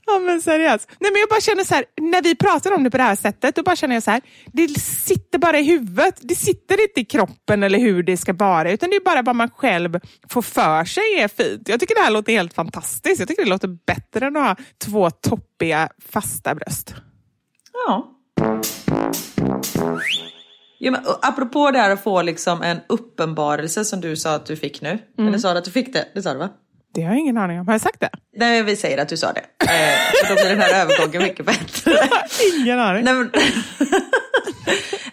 [0.07, 0.89] Ja men seriöst.
[1.01, 3.16] Nej, men jag bara känner så här, när vi pratar om det på det här
[3.16, 4.20] sättet, då bara känner jag så här,
[4.53, 6.18] det sitter bara i huvudet.
[6.20, 9.37] Det sitter inte i kroppen eller hur det ska vara, utan det är bara vad
[9.37, 11.68] man själv får för sig är fint.
[11.68, 13.18] Jag tycker det här låter helt fantastiskt.
[13.18, 16.95] Jag tycker det låter bättre än att ha två toppiga fasta bröst.
[17.87, 18.12] Ja.
[20.78, 24.56] Jo, men, apropå det här att få liksom en uppenbarelse som du sa att du
[24.56, 24.98] fick nu.
[25.18, 26.08] Eller sa du att du fick det?
[26.14, 26.48] Det sa du va?
[26.94, 27.66] Det har jag ingen aning om.
[27.66, 28.10] Har jag sagt det?
[28.36, 29.40] Nej, vi säger att du sa det.
[29.40, 31.92] Eh, då blir den här övergången mycket bättre.
[32.60, 33.04] Ingen aning.
[33.04, 33.30] Nej, men...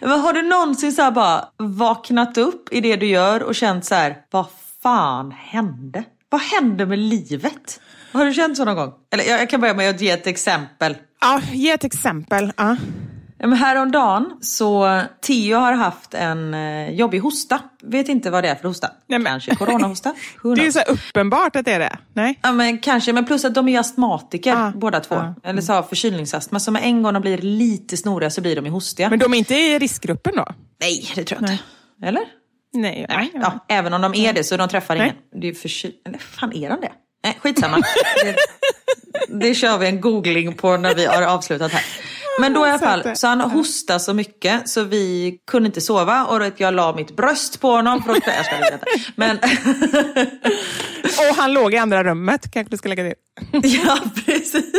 [0.00, 3.94] men har du någonsin så bara vaknat upp i det du gör och känt så
[3.94, 4.46] här, vad
[4.82, 6.04] fan hände?
[6.28, 7.80] Vad hände med livet?
[8.12, 8.92] Har du känt så någon gång?
[9.12, 10.96] Eller jag, jag kan börja med att ge ett exempel.
[11.20, 12.52] Ja, ge ett exempel.
[12.56, 12.76] Ja.
[13.44, 17.60] Ja, men häromdagen så Theo har haft en eh, jobbig hosta.
[17.82, 18.90] Vet inte vad det är för hosta.
[19.06, 20.14] Nej, men- Kanske coronahosta.
[20.56, 21.96] Det är så uppenbart att det är det.
[22.12, 22.38] Nej?
[22.42, 25.14] Ja men kanske, men plus att de är astmatiker Ah, båda två.
[25.14, 26.60] ah, Eller så har förkylningsastma.
[26.60, 29.10] Så med en gång de blir lite snoriga så blir de hostiga.
[29.10, 30.46] Men de är inte i riskgruppen då?
[30.80, 31.64] Nej, det tror jag inte.
[32.08, 32.22] Eller?
[32.72, 33.30] Nej, Nej.
[33.34, 35.04] Ja, även om de är det så de träffar Nej.
[35.32, 35.40] ingen.
[35.42, 36.92] Det är förky- Eller fan är de det?
[37.24, 37.76] Nej, skitsamma.
[38.24, 38.36] det,
[39.48, 41.82] det kör vi en googling på när vi har avslutat här.
[42.40, 46.24] Men då i alla fall, så han hostade så mycket så vi kunde inte sova
[46.24, 48.02] och jag la mitt bröst på honom.
[48.02, 48.78] För att, jag ska inte.
[49.16, 49.38] Men
[51.30, 53.14] Och han låg i andra rummet, kanske du ska lägga till.
[53.86, 54.72] Ja, precis.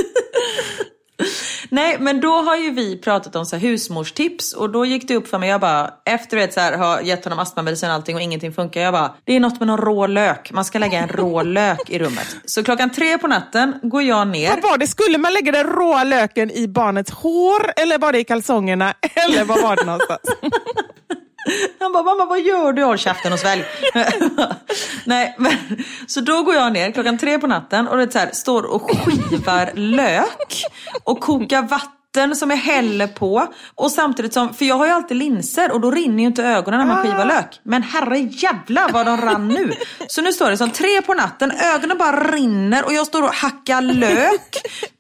[1.70, 5.16] Nej, men då har ju vi pratat om så här husmorstips och då gick det
[5.16, 8.16] upp för mig, jag bara, efter att så här, ha gett honom astmamedicin och allting
[8.16, 11.00] och ingenting funkar, jag bara, det är något med någon rå lök, man ska lägga
[11.00, 12.36] en rå lök i rummet.
[12.46, 14.50] Så klockan tre på natten går jag ner.
[14.50, 14.88] Vad var det?
[14.88, 18.94] Skulle man lägga den råa löken i barnets hår eller var det i kalsongerna?
[19.16, 20.22] Eller vad var det någonstans?
[21.80, 22.84] Han bara, mamma vad gör du?
[22.84, 23.66] Håll käften och svälj.
[25.06, 25.54] Nej, men,
[26.08, 28.92] så då går jag ner klockan tre på natten och det så här, står och
[28.92, 30.64] skivar lök
[31.04, 33.48] och kokar vatten som jag häller på.
[33.76, 36.80] Och samtidigt som, för jag har ju alltid linser och då rinner ju inte ögonen
[36.80, 37.60] när man skivar lök.
[37.64, 39.74] Men herre jävla vad de rann nu.
[40.08, 43.34] Så nu står det som tre på natten, ögonen bara rinner och jag står och
[43.34, 44.58] hackar lök.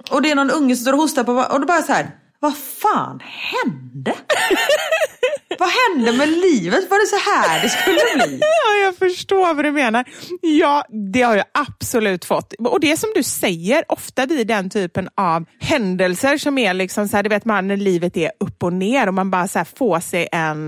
[0.09, 2.09] Och det är någon unge som står och hostar på och då bara så här,
[2.45, 4.13] vad fan hände?
[5.59, 6.89] Vad hände med livet?
[6.89, 8.39] Var det så här det skulle bli?
[8.41, 10.05] Ja, jag förstår vad du menar.
[10.41, 12.53] Ja, det har jag absolut fått.
[12.53, 17.15] Och det som du säger, ofta vid den typen av händelser som är liksom så
[17.15, 19.67] här, du vet man när livet är upp och ner och man bara så här
[19.77, 20.65] får sig en...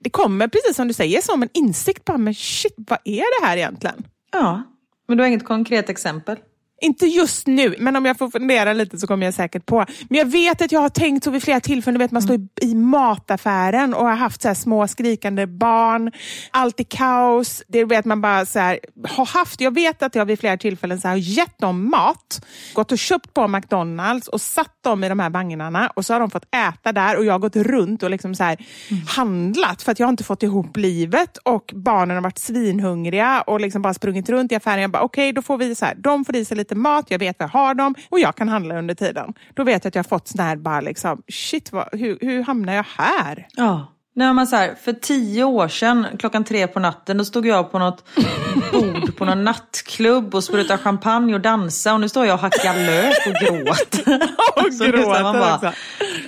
[0.00, 3.46] Det kommer precis som du säger som en insikt på, men shit, vad är det
[3.46, 4.04] här egentligen?
[4.32, 4.62] Ja,
[5.08, 6.36] men du har inget konkret exempel?
[6.80, 9.84] Inte just nu, men om jag får fundera lite så kommer jag säkert på.
[10.08, 12.36] Men jag vet att jag har tänkt så vid flera tillfällen, du vet man står
[12.36, 16.12] i, i mataffären och har haft så här små skrikande barn,
[16.50, 17.62] allt är kaos.
[17.68, 21.00] Det vet man bara så här, har haft, jag vet att jag vid flera tillfällen
[21.00, 25.08] så här, har gett dem mat, gått och köpt på McDonalds och satt dem i
[25.08, 28.02] de här vagnarna och så har de fått äta där och jag har gått runt
[28.02, 28.66] och liksom så här,
[29.08, 33.60] handlat för att jag har inte fått ihop livet och barnen har varit svinhungriga och
[33.60, 34.80] liksom bara sprungit runt i affären.
[34.80, 37.18] Jag bara okej, då får vi så här, de får i sig lite mat, jag
[37.18, 39.34] vet vad jag har dem och jag kan handla under tiden.
[39.54, 42.42] Då vet jag att jag har fått sån här bara liksom, shit, vad, hur, hur
[42.42, 43.46] hamnar jag här?
[43.52, 43.92] Ja.
[44.18, 47.72] Nej, men så här, för tio år sedan, klockan tre på natten, då stod jag
[47.72, 48.04] på något
[48.72, 52.74] bord på någon nattklubb och sprutade champagne och dansade och nu står jag och hackar
[52.86, 54.28] lök och gråter.
[54.66, 55.72] Och Så här, man gråter bara, också.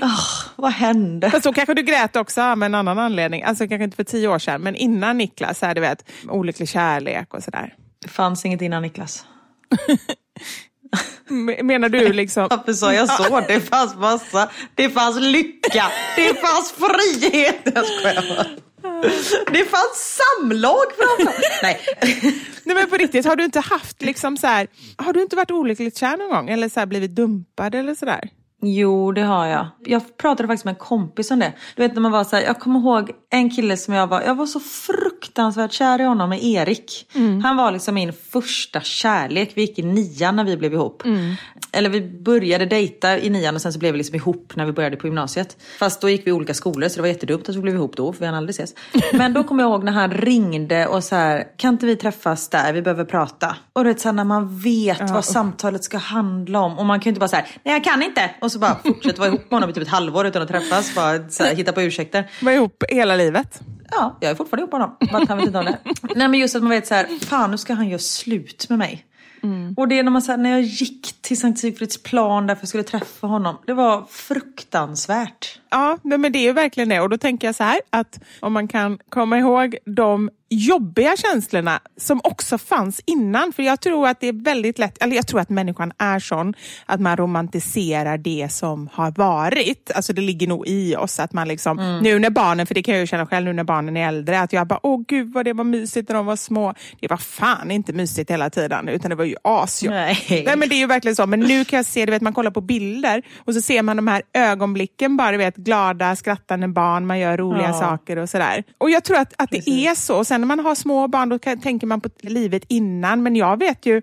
[0.02, 0.20] "Åh,
[0.56, 1.30] vad hände?
[1.30, 3.42] Fast så kanske du grät också av en annan anledning.
[3.42, 7.34] Alltså kanske inte för tio år sedan, men innan Niklas, här, du vet, olycklig kärlek
[7.34, 7.74] och sådär.
[8.02, 9.24] Det fanns inget innan Niklas.
[11.62, 12.46] Menar du liksom...
[12.50, 13.40] Varför sa jag så?
[13.48, 15.84] Det fanns massa, det fanns lycka,
[16.16, 17.62] det fanns frihet.
[17.74, 18.46] Jag skojar.
[19.52, 21.62] Det fanns samlag framförallt.
[21.62, 21.80] Nej.
[22.64, 24.66] Nej men på riktigt, har du inte haft liksom så här,
[24.96, 26.48] har du inte varit olyckligt kär någon gång?
[26.48, 28.30] Eller så här, blivit dumpad eller sådär?
[28.62, 29.66] Jo, det har jag.
[29.84, 31.52] Jag pratade faktiskt med en kompis om det.
[31.76, 34.22] Du vet när man var så här, jag kommer ihåg en kille som jag var,
[34.22, 35.17] jag var så fruktansvärt
[35.70, 37.06] kär i honom, med Erik.
[37.42, 39.52] Han var liksom min första kärlek.
[39.54, 41.02] Vi gick i nian när vi blev ihop.
[41.72, 44.72] Eller vi började dejta i nian och sen så blev vi liksom ihop när vi
[44.72, 45.56] började på gymnasiet.
[45.78, 47.96] Fast då gick vi i olika skolor så det var jättedumt att vi blev ihop
[47.96, 48.74] då för vi hann aldrig ses.
[49.12, 52.48] Men då kommer jag ihåg när han ringde och så här, kan inte vi träffas
[52.48, 53.56] där, vi behöver prata.
[53.72, 57.00] Och du vet så här, när man vet vad samtalet ska handla om och man
[57.00, 59.40] kan ju inte bara säga nej jag kan inte och så bara fortsätta vara ihop
[59.50, 62.30] med honom i typ ett halvår utan att träffas, bara så här, hitta på ursäkter.
[62.42, 63.60] Var ihop hela livet?
[63.90, 64.80] Ja, jag är fortfarande ihop med
[65.10, 65.26] honom.
[65.28, 65.78] Han vet inte om det.
[66.16, 68.78] Nej men just att man vet så här, fan nu ska han göra slut med
[68.78, 69.04] mig.
[69.76, 72.68] Och det är när, man, här, när jag gick till Sankt Sigfrids plan därför jag
[72.68, 73.56] skulle träffa honom.
[73.66, 75.60] Det var fruktansvärt.
[75.70, 77.00] Ja, men det är verkligen det.
[77.00, 81.80] Och då tänker jag så här, att om man kan komma ihåg de jobbiga känslorna
[81.96, 83.52] som också fanns innan.
[83.52, 86.54] För jag tror att det är väldigt lätt, eller jag tror att människan är sån
[86.86, 89.90] att man romantiserar det som har varit.
[89.94, 92.94] Alltså det ligger nog i oss att man liksom, nu när barnen, för det kan
[92.94, 95.44] jag ju känna själv nu när barnen är äldre, att jag bara, åh gud vad
[95.44, 96.74] det var mysigt när de var små.
[97.00, 99.94] Det var fan inte mysigt hela tiden, utan det var ju asjobbigt.
[100.30, 100.42] Nej.
[100.46, 101.26] Nej men det är ju verkligen så.
[101.26, 103.96] Men nu kan jag se, du vet man kollar på bilder och så ser man
[103.96, 107.72] de här ögonblicken bara, du vet glada, skrattande barn, man gör roliga Ja.
[107.80, 108.64] saker och sådär.
[108.78, 110.16] Och jag tror att, att det är så.
[110.16, 113.22] Och sen när man har små barn då kan, tänker man på livet innan.
[113.22, 114.02] Men jag vet ju,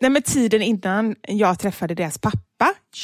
[0.00, 2.38] nej men tiden innan jag träffade deras pappa,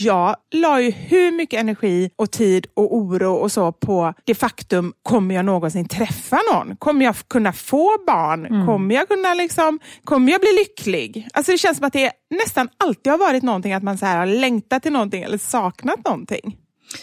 [0.00, 4.92] jag la ju hur mycket energi och tid och oro och så på det faktum,
[5.02, 6.76] kommer jag någonsin träffa någon?
[6.76, 8.66] Kommer jag kunna få barn?
[8.66, 11.28] Kommer jag kunna liksom, kommer jag bli lycklig?
[11.32, 14.18] Alltså det känns som att det nästan alltid har varit någonting att man så här
[14.18, 16.56] har längtat till någonting eller saknat någonting.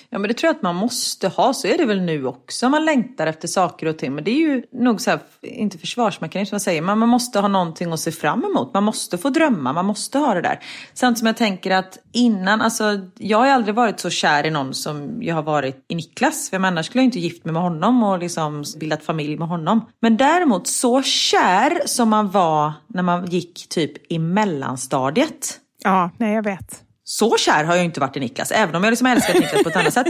[0.10, 2.70] Ja men det tror jag att man måste ha, så är det väl nu också.
[2.70, 4.16] Man längtar efter saker och ting.
[4.16, 7.00] Men det är ju nog så här, inte försvarsmekanism, vad säger man?
[7.00, 8.74] Man måste ha någonting att se fram emot.
[8.74, 10.60] Man måste få drömma, man måste ha det där.
[10.94, 12.84] Samtidigt som jag tänker att innan, alltså
[13.18, 16.50] jag har ju aldrig varit så kär i någon som jag har varit i Niklas.
[16.50, 19.86] För annars skulle jag inte gift mig med honom och liksom bildat familj med honom.
[20.00, 25.60] Men däremot så kär som man var när man gick typ i mellanstadiet.
[25.84, 26.84] Ja, nej jag vet.
[27.12, 29.70] Så kär har jag inte varit i Niklas, även om jag liksom älskat Niklas på
[29.70, 30.08] ett annat sätt.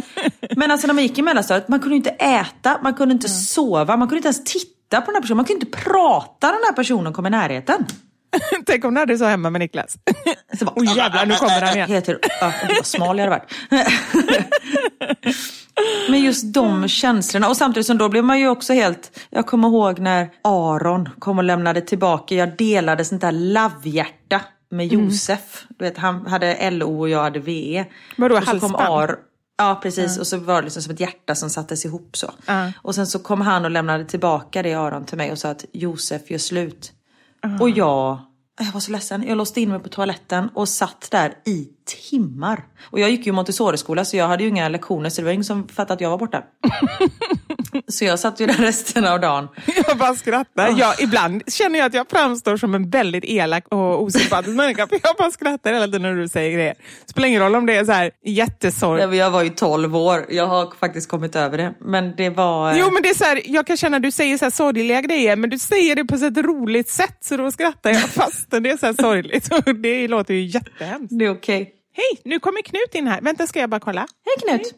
[0.56, 3.98] Men alltså när man gick i mellanstadiet, man kunde inte äta, man kunde inte sova,
[3.98, 6.64] man kunde inte ens titta på den här personen, man kunde inte prata när den
[6.64, 7.86] här personen kom i närheten.
[8.66, 9.98] Tänk om du hade så hemma med Niklas.
[10.60, 11.90] Så bara, Åh jävlar, nu kommer han igen.
[11.92, 13.54] Heter, ja, vad smal jag hade varit.
[16.10, 17.50] Men just de känslorna.
[17.50, 19.20] Och samtidigt som då blev man ju också helt...
[19.30, 22.36] Jag kommer ihåg när Aron kom och lämnade tillbaka.
[22.36, 24.42] Jag delade sånt där lavhjärta
[24.72, 25.06] med Mm.
[25.06, 25.66] Josef.
[25.70, 27.86] Du vet, han hade LO och jag hade VE.
[28.18, 28.90] Vadå, och så kom halsband?
[28.90, 29.20] Ar
[29.58, 32.32] Ja precis och så var det liksom som ett hjärta som sattes ihop så.
[32.46, 32.72] Ja.
[32.76, 35.66] Och sen så kom han och lämnade tillbaka det Aron till mig och sa att
[35.74, 36.92] Josef gör slut.
[37.60, 38.20] Och jag,
[38.60, 39.24] jag var så ledsen.
[39.28, 41.68] Jag låste in mig på toaletten och satt där i
[42.10, 42.64] timmar.
[42.92, 45.44] Och jag gick ju Montessori-skola så jag hade ju inga lektioner så det var ingen
[45.44, 46.44] som fattade att jag var borta.
[47.88, 49.48] så jag satt ju där resten av dagen.
[49.88, 50.80] Jag bara skrattar.
[50.80, 54.88] Jag, ibland känner jag att jag framstår som en väldigt elak och osympatisk människa.
[54.88, 56.76] För jag bara skrattar hela tiden när du säger grejer.
[57.06, 59.18] Spelar ingen roll om det är så här jättesorg.
[59.18, 60.26] Jag var ju 12 år.
[60.30, 61.74] Jag har faktiskt kommit över det.
[61.80, 62.76] Men det var...
[62.76, 65.02] Jo men det är så här, jag kan känna att du säger så här sorgliga
[65.02, 68.70] grejer men du säger det på ett roligt sätt så då skrattar jag fastän det
[68.70, 69.50] är så här sorgligt.
[69.84, 71.20] Det låter ju jättehemskt.
[71.20, 71.81] Det är okej.
[71.94, 73.22] Hej, nu kommer Knut in här.
[73.22, 74.00] Vänta ska jag bara kolla.
[74.02, 74.74] Hej Knut!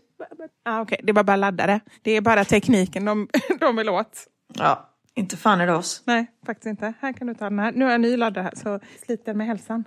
[0.65, 1.79] Ah, Okej, det var bara laddare.
[2.01, 3.27] Det är bara tekniken de,
[3.59, 4.27] de vill åt.
[4.53, 6.01] Ja, inte fan är det oss.
[6.05, 6.93] Nej, faktiskt inte.
[6.99, 7.71] Här kan du ta den här.
[7.71, 9.83] Nu har jag en ny laddare här, så sliter med hälsan.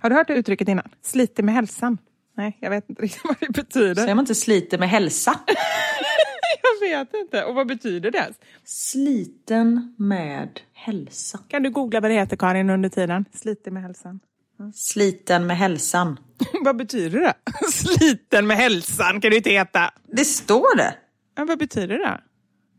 [0.00, 0.88] Har du hört det uttrycket innan?
[1.02, 1.98] Sliter med hälsan?
[2.36, 3.94] Nej, jag vet inte riktigt vad det betyder.
[3.94, 5.40] Säger man inte sliter med hälsa?
[6.80, 7.44] Jag vet inte.
[7.44, 8.32] Och vad betyder det?
[8.64, 11.38] Sliten med hälsa.
[11.48, 13.24] Kan du googla vad det heter Karin under tiden?
[13.32, 14.20] Sliter med hälsan.
[14.74, 16.18] Sliten med hälsan.
[16.64, 17.34] vad betyder det?
[17.72, 19.90] Sliten med hälsan kan du inte heta.
[20.16, 20.94] Det står det.
[21.36, 22.20] Ja, vad betyder det?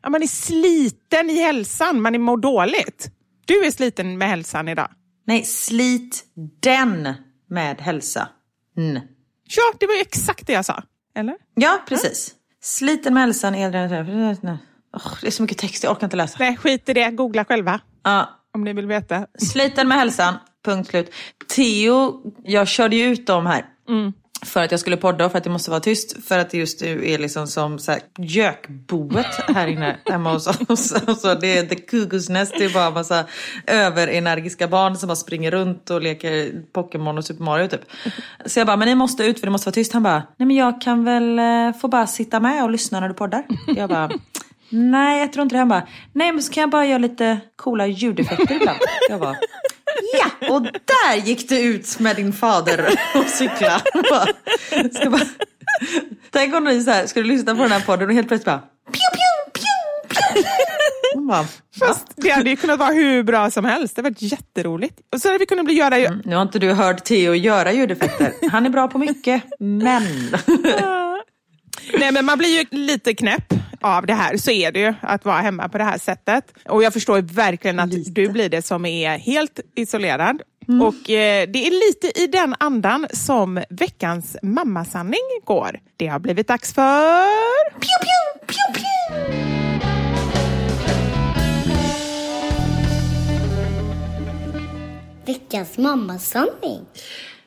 [0.03, 3.11] Ja, man är sliten i hälsan, man är mår dåligt.
[3.45, 4.89] Du är sliten med hälsan idag.
[5.27, 6.25] Nej, slit
[6.61, 7.13] den
[7.49, 8.29] med hälsa.
[8.77, 8.99] N.
[9.43, 10.83] Ja, det var ju exakt det jag sa.
[11.15, 11.35] Eller?
[11.55, 12.35] Ja, precis.
[12.61, 14.57] Sliten med hälsan det...
[14.93, 16.35] Oh, det är så mycket text, jag orkar inte läsa.
[16.39, 17.11] Nej, skit i det.
[17.11, 19.27] Googla själva Ja, om ni vill veta.
[19.39, 21.11] sliten med hälsan, punkt slut.
[21.55, 23.65] Theo, jag körde ju ut dem här.
[24.45, 26.27] För att jag skulle podda och för att det måste vara tyst.
[26.27, 30.47] För att det just nu är liksom som så här, gökboet här inne hemma hos
[30.47, 30.93] oss.
[31.07, 32.53] Alltså, det är the cuckoo's nest.
[32.57, 33.25] Det är bara en massa
[33.67, 37.81] överenergiska barn som bara springer runt och leker Pokémon och Super Mario typ.
[38.45, 39.93] Så jag bara, men ni måste ut för det måste vara tyst.
[39.93, 43.07] Han bara, nej men jag kan väl eh, få bara sitta med och lyssna när
[43.07, 43.43] du poddar.
[43.67, 44.09] Jag bara,
[44.69, 45.59] nej jag tror inte det.
[45.59, 48.79] Han bara, nej men så kan jag bara göra lite coola ljudeffekter ibland.
[49.09, 49.35] Jag bara,
[50.19, 53.81] Ja, och där gick det ut med din fader och cykla.
[54.09, 54.25] Bara,
[54.93, 55.21] Ska bara,
[56.31, 58.59] tänk om ni så här, skulle lyssna på den här podden och helt plötsligt bara
[58.91, 61.21] pju, pju, pju, pju.
[61.27, 61.45] Bara,
[61.79, 63.95] Fast det hade ju kunnat vara hur bra som helst.
[63.95, 64.99] Det var jätteroligt.
[65.13, 65.97] Och så hade vi kunnat bli göra...
[65.97, 68.33] "Mm, nu har inte du hört Theo göra ljudeffekter.
[68.51, 70.03] Han är bra på mycket, men.
[71.99, 74.37] Nej, men man blir ju lite knäpp av det här.
[74.37, 76.53] Så är det ju att vara hemma på det här sättet.
[76.65, 78.11] Och jag förstår verkligen att Lite.
[78.11, 80.41] du blir det som är helt isolerad.
[80.67, 85.79] Och eh, det är lite i den andan som veckans mammasanning går.
[85.97, 87.71] Det har blivit dags för...
[87.71, 89.41] Pju, pju, pju, pju.
[95.25, 96.85] Veckans mammasanning.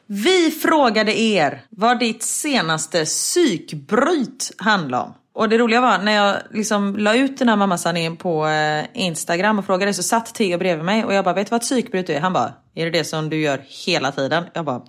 [0.07, 5.15] Vi frågade er vad ditt senaste psykbryt handlade om.
[5.35, 9.59] Och det roliga var när jag liksom la ut den här mammasanningen på eh, Instagram
[9.59, 12.11] och frågade så satt Theo bredvid mig och jag bara, vet du vad ett psykbryt
[12.11, 12.21] är?
[12.21, 14.45] Han bara, är det det som du gör hela tiden?
[14.53, 14.81] Jag bara,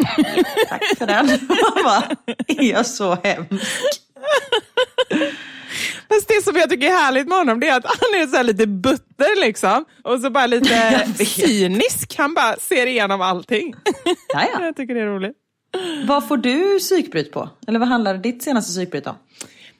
[0.70, 1.30] tack för den.
[1.74, 2.04] Han bara,
[2.48, 4.02] är jag så hemsk?
[6.10, 8.44] Fast det som jag tycker är härligt med honom det är att han är så
[8.44, 9.86] lite butter liksom.
[10.04, 12.16] Och så bara lite cynisk.
[12.18, 13.76] Han bara ser igenom allting.
[14.34, 14.62] Ja, ja.
[14.66, 15.38] jag tycker det är roligt.
[16.08, 17.50] Vad får du psykbryt på?
[17.68, 19.16] Eller vad handlar ditt senaste psykbryt om?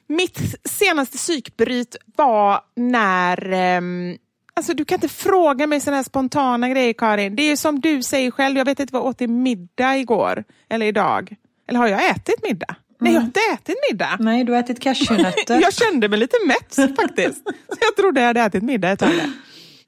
[0.08, 3.52] Mitt senaste psykbryt var när...
[3.52, 4.16] ehm,
[4.54, 7.36] alltså du kan inte fråga mig sådana här spontana grejer Karin.
[7.36, 10.44] Det är som du säger själv, jag vet inte vad jag åt till middag igår.
[10.70, 11.36] Eller idag.
[11.68, 12.76] Eller har jag ätit middag?
[12.98, 14.16] Nej, jag har inte ätit middag.
[14.20, 15.60] Nej, du har ätit cashewnötter.
[15.62, 17.44] Jag kände mig lite mätt faktiskt.
[17.46, 19.12] Så jag trodde jag hade ätit middag ett tag.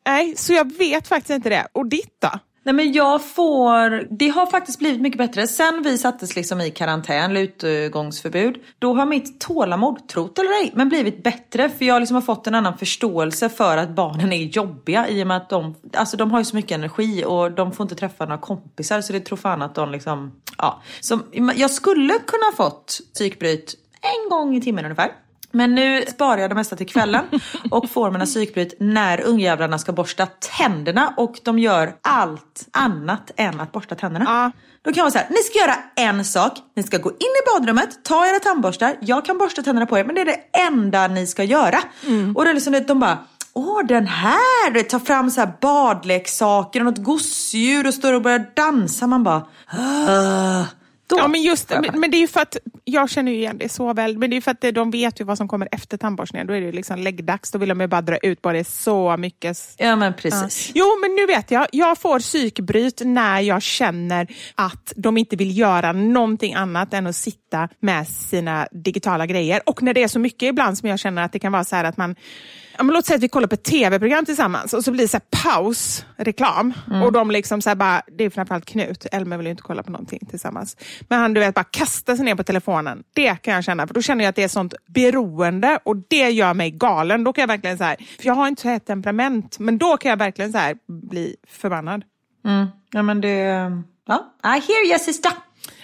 [0.06, 1.66] Nej, så jag vet faktiskt inte det.
[1.72, 2.30] Och ditt då?
[2.68, 5.46] Nej men jag får, det har faktiskt blivit mycket bättre.
[5.46, 10.88] Sen vi sattes liksom i karantän, utgångsförbud, då har mitt tålamod, trott eller ej, men
[10.88, 11.68] blivit bättre.
[11.68, 15.26] För jag liksom har fått en annan förståelse för att barnen är jobbiga i och
[15.26, 18.24] med att de, alltså de har ju så mycket energi och de får inte träffa
[18.24, 20.82] några kompisar så det tror fan att de liksom, ja.
[21.00, 21.20] Så
[21.56, 25.12] jag skulle kunna fått psykbryt en gång i timmen ungefär.
[25.52, 27.24] Men nu sparar jag det mesta till kvällen
[27.70, 30.26] och får mina psykbryt när ungjävlarna ska borsta
[30.58, 34.24] tänderna och de gör allt annat än att borsta tänderna.
[34.28, 34.50] Ja.
[34.82, 37.16] Då kan jag vara så här, ni ska göra en sak, ni ska gå in
[37.16, 40.58] i badrummet, ta era tandborstar, jag kan borsta tänderna på er men det är det
[40.58, 41.78] enda ni ska göra.
[42.06, 43.18] Och då är det liksom, de bara
[43.52, 44.82] Åh den här!
[44.82, 49.06] Tar fram så här badleksaker och något gosedjur och står och börjar dansa.
[49.06, 49.46] Man bara...
[49.72, 50.62] "Åh."
[51.08, 53.68] Då Ja, men just men, det är ju för att, jag känner ju igen det
[53.68, 55.96] så väl, men det är ju för att de vet ju vad som kommer efter
[55.96, 56.46] tandborstningen.
[56.46, 58.64] Då är det ju liksom läggdags, då vill de ju bara dra ut på det
[58.64, 59.58] så mycket.
[59.76, 60.12] Ja men Ja.
[60.22, 60.70] precis.
[60.74, 61.66] Jo, men nu vet jag.
[61.72, 67.16] Jag får psykbryt när jag känner att de inte vill göra någonting annat än att
[67.16, 69.60] sitta med sina digitala grejer.
[69.66, 71.76] Och när det är så mycket ibland som jag känner att det kan vara så
[71.76, 74.84] här att man Ja, men låt säga att vi kollar på ett tv-program tillsammans och
[74.84, 76.72] så blir det så paus, reklam.
[77.04, 79.90] Och de liksom så bara, det är framförallt Knut, Elmer vill ju inte kolla på
[79.90, 80.76] någonting tillsammans.
[81.08, 83.02] Men han du vet bara kastar sig ner på telefonen.
[83.14, 86.30] Det kan jag känna, för då känner jag att det är sånt beroende och det
[86.30, 87.24] gör mig galen.
[87.24, 89.96] Då kan jag verkligen så här, för jag har inte så här temperament, men då
[89.96, 92.04] kan jag verkligen så här bli förbannad.
[92.44, 92.66] Mm.
[92.90, 93.82] Ja men det...
[94.06, 95.32] Ja, I hear you sister.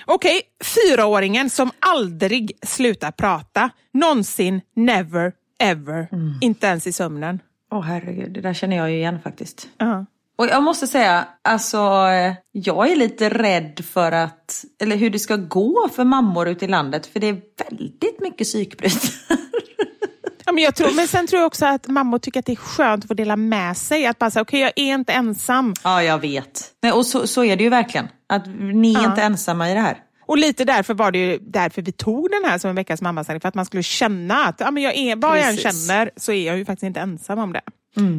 [0.06, 3.70] Okej, fyraåringen som aldrig slutar prata.
[3.92, 6.08] Någonsin, never, ever.
[6.40, 7.40] Inte ens i sömnen.
[7.72, 9.68] Åh herregud, det där känner jag ju igen faktiskt.
[9.78, 10.06] Ja.
[10.36, 11.78] Och jag måste säga, alltså
[12.08, 16.64] eh, jag är lite rädd för att, eller hur det ska gå för mammor ute
[16.64, 17.06] i landet.
[17.06, 17.40] För det är
[17.70, 19.12] väldigt mycket psykbryt.
[20.46, 22.56] Ja, men, jag tror, men sen tror jag också att mammor tycker att det är
[22.56, 24.06] skönt att få dela med sig.
[24.06, 25.74] Att bara säga, okej jag är inte ensam.
[25.84, 26.70] ja, jag vet.
[26.82, 28.08] Nej, och så, så är det ju verkligen.
[28.28, 29.04] Att ni är Ja.
[29.10, 29.98] inte ensamma i det här.
[30.26, 33.40] Och lite därför var det ju därför vi tog den här som en veckas mammasanning.
[33.40, 35.86] För att man skulle känna att ja, men jag är, vad jag än Precis.
[35.86, 37.62] känner så är jag ju faktiskt inte ensam om det.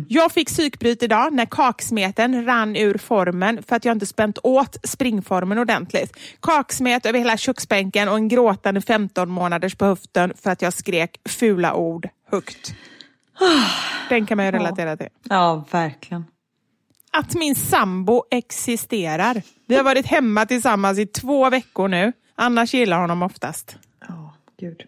[0.07, 4.77] Jag fick psykbryt idag när kaksmeten rann ur formen för att jag inte spänt åt
[4.83, 6.17] springformen ordentligt.
[6.39, 11.19] Kaksmet över hela köksbänken och en gråtande 15 månaders på höften för att jag skrek
[11.29, 12.73] fula ord högt.
[14.09, 15.09] Den kan man ju relatera till.
[15.23, 16.25] Ja, verkligen.
[17.17, 19.41] Att min sambo existerar.
[19.67, 22.13] Vi har varit hemma tillsammans i två veckor nu.
[22.35, 23.75] Annars gillar honom oftast.
[24.07, 24.83] Ja, gud.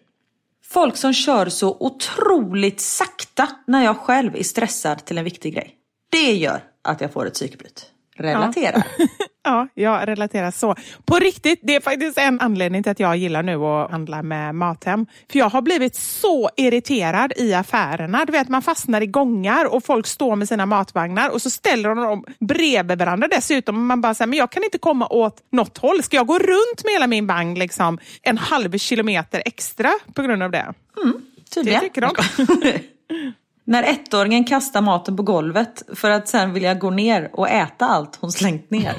[0.64, 5.74] Folk som kör så otroligt sakta när jag själv är stressad till en viktig grej.
[6.10, 7.86] Det gör att jag får ett psykbryt.
[8.18, 8.82] Relatera.
[9.44, 10.74] Ja, jag relaterar så.
[11.04, 14.54] På riktigt, det är faktiskt en anledning till att jag gillar nu att handla med
[14.54, 15.06] Mathem.
[15.32, 18.24] För jag har blivit så irriterad i affärerna.
[18.24, 21.88] Du vet, man fastnar i gångar och folk står med sina matvagnar och så ställer
[21.88, 23.76] de dem bredvid varandra dessutom.
[23.76, 26.02] Och man bara säger, men jag kan inte komma åt något håll.
[26.02, 30.42] Ska jag gå runt med hela min vagn liksom, en halv kilometer extra på grund
[30.42, 30.74] av det?
[31.54, 31.80] Tydligen.
[31.80, 32.14] Det tycker de.
[33.68, 38.16] När ettåringen kastar maten på golvet för att sen vilja gå ner och äta allt
[38.16, 38.94] hon slängt ner.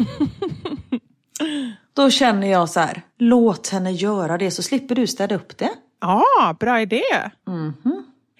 [1.94, 5.70] Då känner jag så här, låt henne göra det så slipper du städa upp det.
[6.02, 7.02] Ja, bra idé.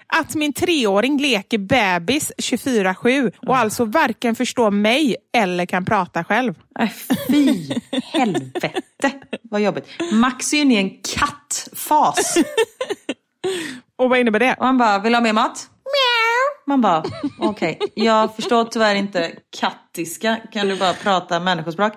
[0.08, 6.54] Att min treåring leker bebis 24-7 och alltså varken förstår mig eller kan prata själv.
[6.80, 6.94] Nej,
[7.28, 7.70] fy
[8.04, 8.72] helvete
[9.42, 9.86] vad jobbigt.
[10.12, 12.38] Max är ju inne i en kattfas.
[13.96, 14.56] Och vad innebär det?
[14.60, 15.70] Och han bara, vill du ha mer mat?
[16.70, 17.04] Man bara,
[17.40, 20.38] okej, jag förstår tyvärr inte kattiska.
[20.52, 21.94] Kan du bara prata människospråk?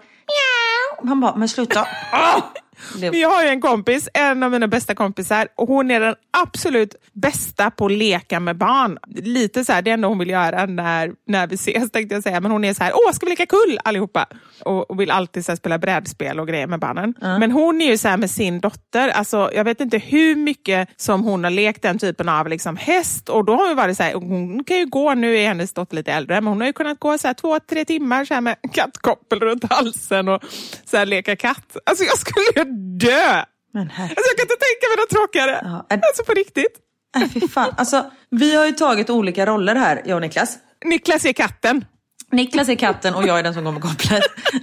[1.08, 1.80] Han bara, men sluta.
[1.80, 2.61] Det-
[3.00, 6.94] Men Jag har en kompis, en av mina bästa kompisar, och hon är den absolut
[7.12, 8.98] bästa på att leka med barn.
[9.14, 12.40] Lite så här, det enda hon vill göra när, när vi ses, tänkte jag säga.
[12.40, 14.26] Men hon är så här, åh, ska vi leka kull allihopa?
[14.64, 17.14] Och, och vill alltid så här, spela brädspel och grejer med barnen.
[17.20, 20.88] Men hon är ju så här med sin dotter, alltså, jag vet inte hur mycket
[20.96, 23.28] som hon har lekt den typen av liksom, häst.
[23.28, 25.96] Och då har hon varit så här, hon kan ju gå, nu är hennes dotter
[25.96, 28.40] lite äldre, men hon har ju kunnat gå så här, två, tre timmar så här,
[28.40, 30.42] med kattkoppel runt halsen och
[30.84, 31.76] så här, leka katt.
[31.86, 32.64] Alltså jag skulle
[32.98, 33.44] dö!
[33.74, 34.04] Men här.
[34.04, 35.60] Alltså jag kan inte tänka mig något tråkigare.
[35.64, 36.78] Ja, är- Alltså på riktigt.
[37.16, 37.74] Nej, fy fan.
[37.76, 40.58] Alltså, vi har ju tagit olika roller här, jag och Niklas.
[40.84, 41.84] Niklas är katten.
[42.32, 44.22] Niklas är katten och jag är den som går med kopplet.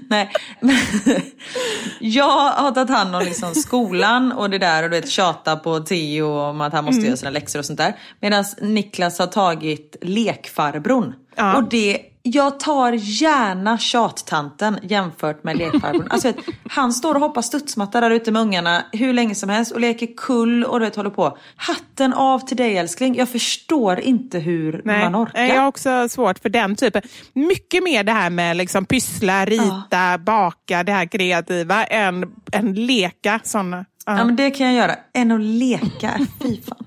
[0.10, 0.32] Nej,
[2.00, 5.80] jag har tagit hand om liksom skolan och det där och du vet tjata på
[5.80, 7.96] Theo om att han måste göra sina läxor och sånt där.
[8.22, 11.14] Medan Niklas har tagit lekfarbrorn.
[11.36, 11.56] Ja.
[11.58, 12.00] Och det
[12.32, 16.08] Jag tar gärna tjattanten jämfört med lekfarbrorn.
[16.10, 16.38] Alltså, vet,
[16.70, 20.08] han står och hoppar studsmatta där ute med ungarna hur länge som helst och leker
[20.18, 21.38] kull och du vet håller på.
[21.56, 23.16] Hatten av till dig älskling.
[23.16, 25.46] Jag förstår inte hur Nej, man orkar.
[25.46, 27.02] jag har också svårt för den typen.
[27.34, 33.40] Mycket mer det här med liksom pyssla, rita, baka, det här kreativa än, än leka
[33.44, 33.86] sådana.
[34.06, 34.18] Ja.
[34.18, 34.96] Ja men det kan jag göra.
[35.14, 36.86] Än att leka, fy fan.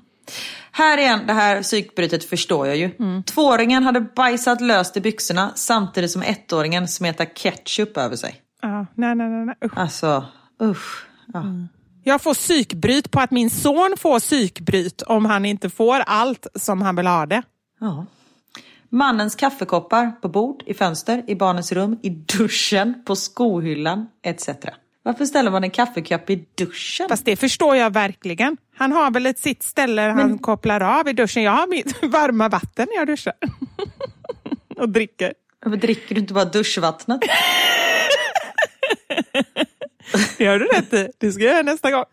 [0.75, 2.91] Här igen, det här psykbrytet förstår jag ju.
[2.99, 3.23] Mm.
[3.23, 8.41] Tvååringen hade bajsat löst i byxorna samtidigt som ettåringen smetar ketchup över sig.
[8.63, 9.55] Ja, nej, nej, nej.
[9.65, 9.79] Usch.
[9.79, 10.25] Alltså,
[10.63, 11.07] usch.
[11.33, 11.45] Ja.
[12.05, 16.83] Jag får psykbryt på att min son får psykbryt om han inte får allt som
[16.83, 17.43] han vill ha det.
[17.81, 18.07] Ja.
[18.89, 24.49] Mannens kaffekoppar på bord, i fönster, i barnens rum, i duschen, på skohyllan etc.
[25.05, 27.09] Varför ställer man en kaffekopp i duschen?
[27.09, 28.57] Fast det förstår jag verkligen.
[28.77, 31.43] Han har väl ett sitt ställe han kopplar av i duschen.
[31.43, 33.35] Jag har mitt varma vatten när jag duschar.
[34.77, 35.33] Och dricker.
[35.65, 37.21] Varför dricker du inte bara duschvattnet?
[40.39, 41.09] Det har du rätt i.
[41.19, 42.05] Det ska jag göra nästa gång.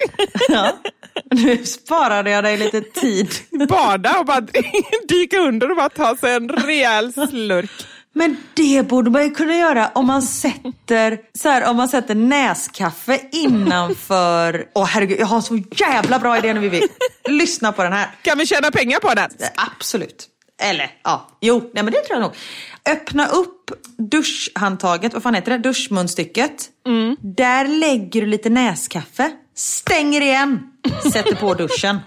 [0.49, 0.77] Ja.
[1.31, 3.29] Nu sparade jag dig lite tid.
[3.69, 4.41] Bada och bara
[5.07, 7.71] dyka under och bara ta sig en rejäl slurk.
[8.13, 12.15] Men det borde man ju kunna göra om man sätter, så här, om man sätter
[12.15, 14.65] näskaffe innanför...
[14.75, 16.81] Åh herregud, jag har så jävla bra idé nu Vivi.
[17.27, 18.09] Lyssna på den här.
[18.21, 19.29] Kan vi tjäna pengar på den?
[19.55, 20.27] Absolut.
[20.61, 22.35] Eller ja, jo, nej men det tror jag nog.
[22.89, 25.57] Öppna upp duschhandtaget, vad fan heter det?
[25.57, 26.69] Duschmunstycket.
[27.21, 29.31] Där lägger du lite näskaffe.
[29.59, 30.59] Stänger igen.
[31.13, 31.99] Sätter på duschen.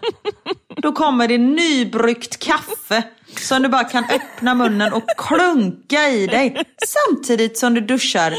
[0.76, 3.02] Då kommer det nybryggt kaffe
[3.36, 6.64] som du bara kan öppna munnen och klunka i dig.
[6.86, 8.34] Samtidigt som du duschar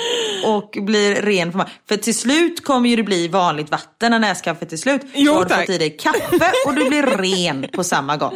[0.46, 1.52] och blir ren.
[1.52, 5.02] För, för till slut kommer ju det bli vanligt vatten när näskaffet är slut.
[5.14, 8.34] Jo, har du fått i dig kaffe och du blir ren på samma gång.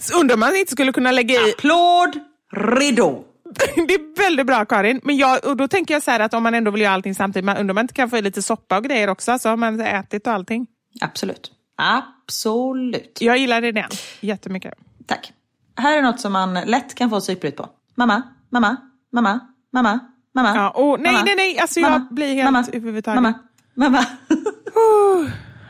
[0.00, 1.52] Så undrar man inte skulle kunna lägga i...
[1.52, 2.18] Applåd,
[2.56, 3.24] ridå.
[3.88, 5.00] Det är väldigt bra Karin.
[5.04, 7.14] Men jag, och då tänker jag så här att om man ändå vill göra allting
[7.14, 9.48] samtidigt, man undrar om man inte kan få i lite soppa och grejer också, så
[9.48, 10.66] har man ätit och allting.
[11.00, 11.52] Absolut.
[11.76, 13.18] Absolut.
[13.20, 13.90] Jag gillar idén
[14.20, 14.74] jättemycket.
[15.06, 15.32] Tack.
[15.76, 17.68] Här är något som man lätt kan få psykbryt på.
[17.94, 18.76] Mamma, mamma,
[19.12, 19.40] mamma,
[19.72, 20.00] mamma,
[20.34, 20.54] mamma.
[20.54, 23.22] Ja, och nej, mamma, nej, nej, alltså jag mamma, blir helt mamma, överhuvudtaget.
[23.22, 23.38] Mamma,
[23.74, 24.06] mamma.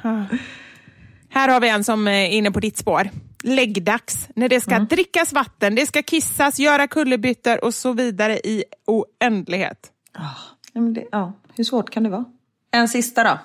[1.29, 3.11] Här har vi en som är inne på ditt spår.
[3.43, 8.65] Läggdags, när det ska drickas vatten, det ska kissas, göra kullerbyttor och så vidare i
[8.87, 9.93] oändlighet.
[10.73, 12.25] Ja, men det, ja, hur svårt kan det vara?
[12.71, 13.39] En sista då.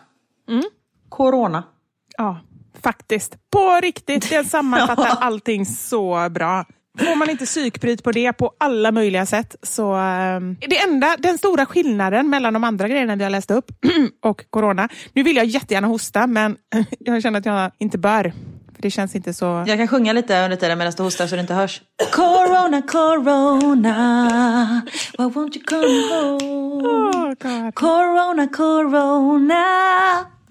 [0.53, 0.63] Mm.
[1.09, 1.63] Corona.
[2.17, 2.39] Ja,
[2.81, 3.37] faktiskt.
[3.49, 6.65] På riktigt, det sammanfattar allting så bra.
[6.99, 9.93] Får man inte psykbryt på det på alla möjliga sätt så...
[9.93, 13.71] ehm, det enda, den stora skillnaden mellan de andra grejerna vi har läst upp
[14.21, 14.89] och corona.
[15.13, 16.57] Nu vill jag jättegärna hosta men
[16.99, 18.33] jag känner att jag inte bör.
[18.75, 19.63] För det känns inte så...
[19.67, 21.81] Jag kan sjunga lite under tiden medan du hostar så det inte hörs.
[22.11, 24.81] Corona, corona,
[25.17, 26.87] why won't you come home?
[26.87, 27.75] Åh, God.
[27.75, 29.65] Corona, corona.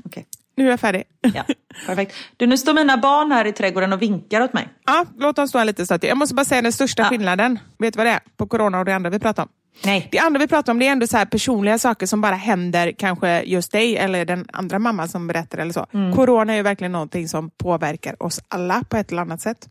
[0.04, 1.04] Okej, Nu är jag färdig.
[1.34, 1.44] ja,
[1.86, 2.14] perfekt.
[2.36, 4.68] Du, nu står mina barn här i trädgården och vinkar åt mig.
[4.86, 6.08] Ja, låt oss stå här lite stadigt.
[6.08, 7.08] Jag måste bara säga den största Ja.
[7.08, 7.58] skillnaden.
[7.78, 8.20] Vet du vad det är?
[8.36, 9.48] På corona och det andra vi pratar om.
[9.82, 10.08] Nej.
[10.12, 13.42] Det andra vi pratar om det är ändå så personliga saker som bara händer kanske
[13.42, 15.86] just dig eller den andra mamman som berättar eller så.
[15.94, 16.16] Mm.
[16.16, 19.68] Corona är ju verkligen någonting som påverkar oss alla på ett eller annat sätt.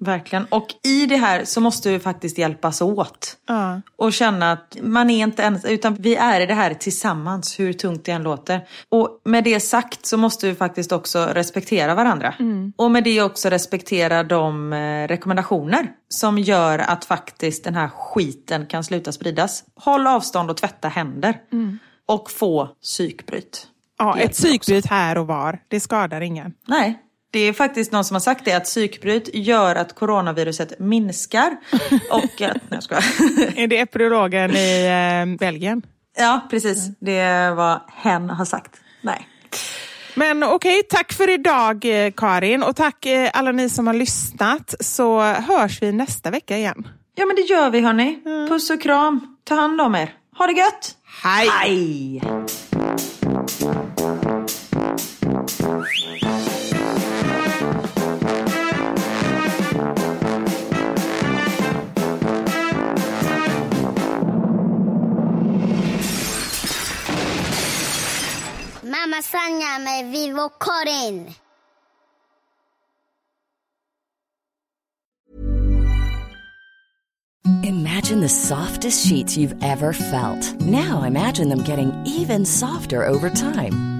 [0.00, 0.44] Verkligen.
[0.44, 3.36] Och i det här så måste vi faktiskt hjälpas åt.
[3.48, 3.80] Ja.
[3.96, 7.72] Och känna att man är inte ensam, utan vi är i det här tillsammans, hur
[7.72, 8.60] tungt det än låter.
[8.88, 12.34] Och med det sagt så måste vi faktiskt också respektera varandra.
[12.76, 18.66] Och med det också respektera de eh, rekommendationer som gör att faktiskt den här skiten
[18.66, 19.64] kan sluta spridas.
[19.74, 21.36] Håll avstånd och tvätta händer.
[22.06, 23.66] Och få psykbryt.
[23.98, 26.52] Ja, ett psykbryt här och var, det skadar ingen.
[26.66, 26.98] Nej,
[27.30, 31.56] det är faktiskt någon som har sagt det att psykbryt gör att coronaviruset minskar.
[32.10, 33.02] Och att, nej, jag.
[33.58, 35.82] Är det epidemiologen i eh, Belgien?
[36.18, 36.88] Ja, precis.
[37.00, 38.80] Det är vad hen har sagt.
[39.00, 39.28] Nej.
[40.14, 44.74] Men okej, tack för idag eh, Karin och tack eh, alla ni som har lyssnat
[44.80, 46.88] så hörs vi nästa vecka igen.
[47.14, 48.18] Ja, men det gör vi hörni.
[48.48, 49.36] Puss och kram.
[49.44, 50.14] Ta hand om er.
[50.38, 50.96] Ha det gött!
[51.22, 51.48] Hej!
[51.48, 52.20] Hej!
[57.60, 57.68] Mamma
[69.22, 71.34] Sanja med Vivo Karin.
[77.62, 80.60] Imagine the softest sheets you've ever felt.
[80.60, 83.99] Now imagine them getting even softer over time.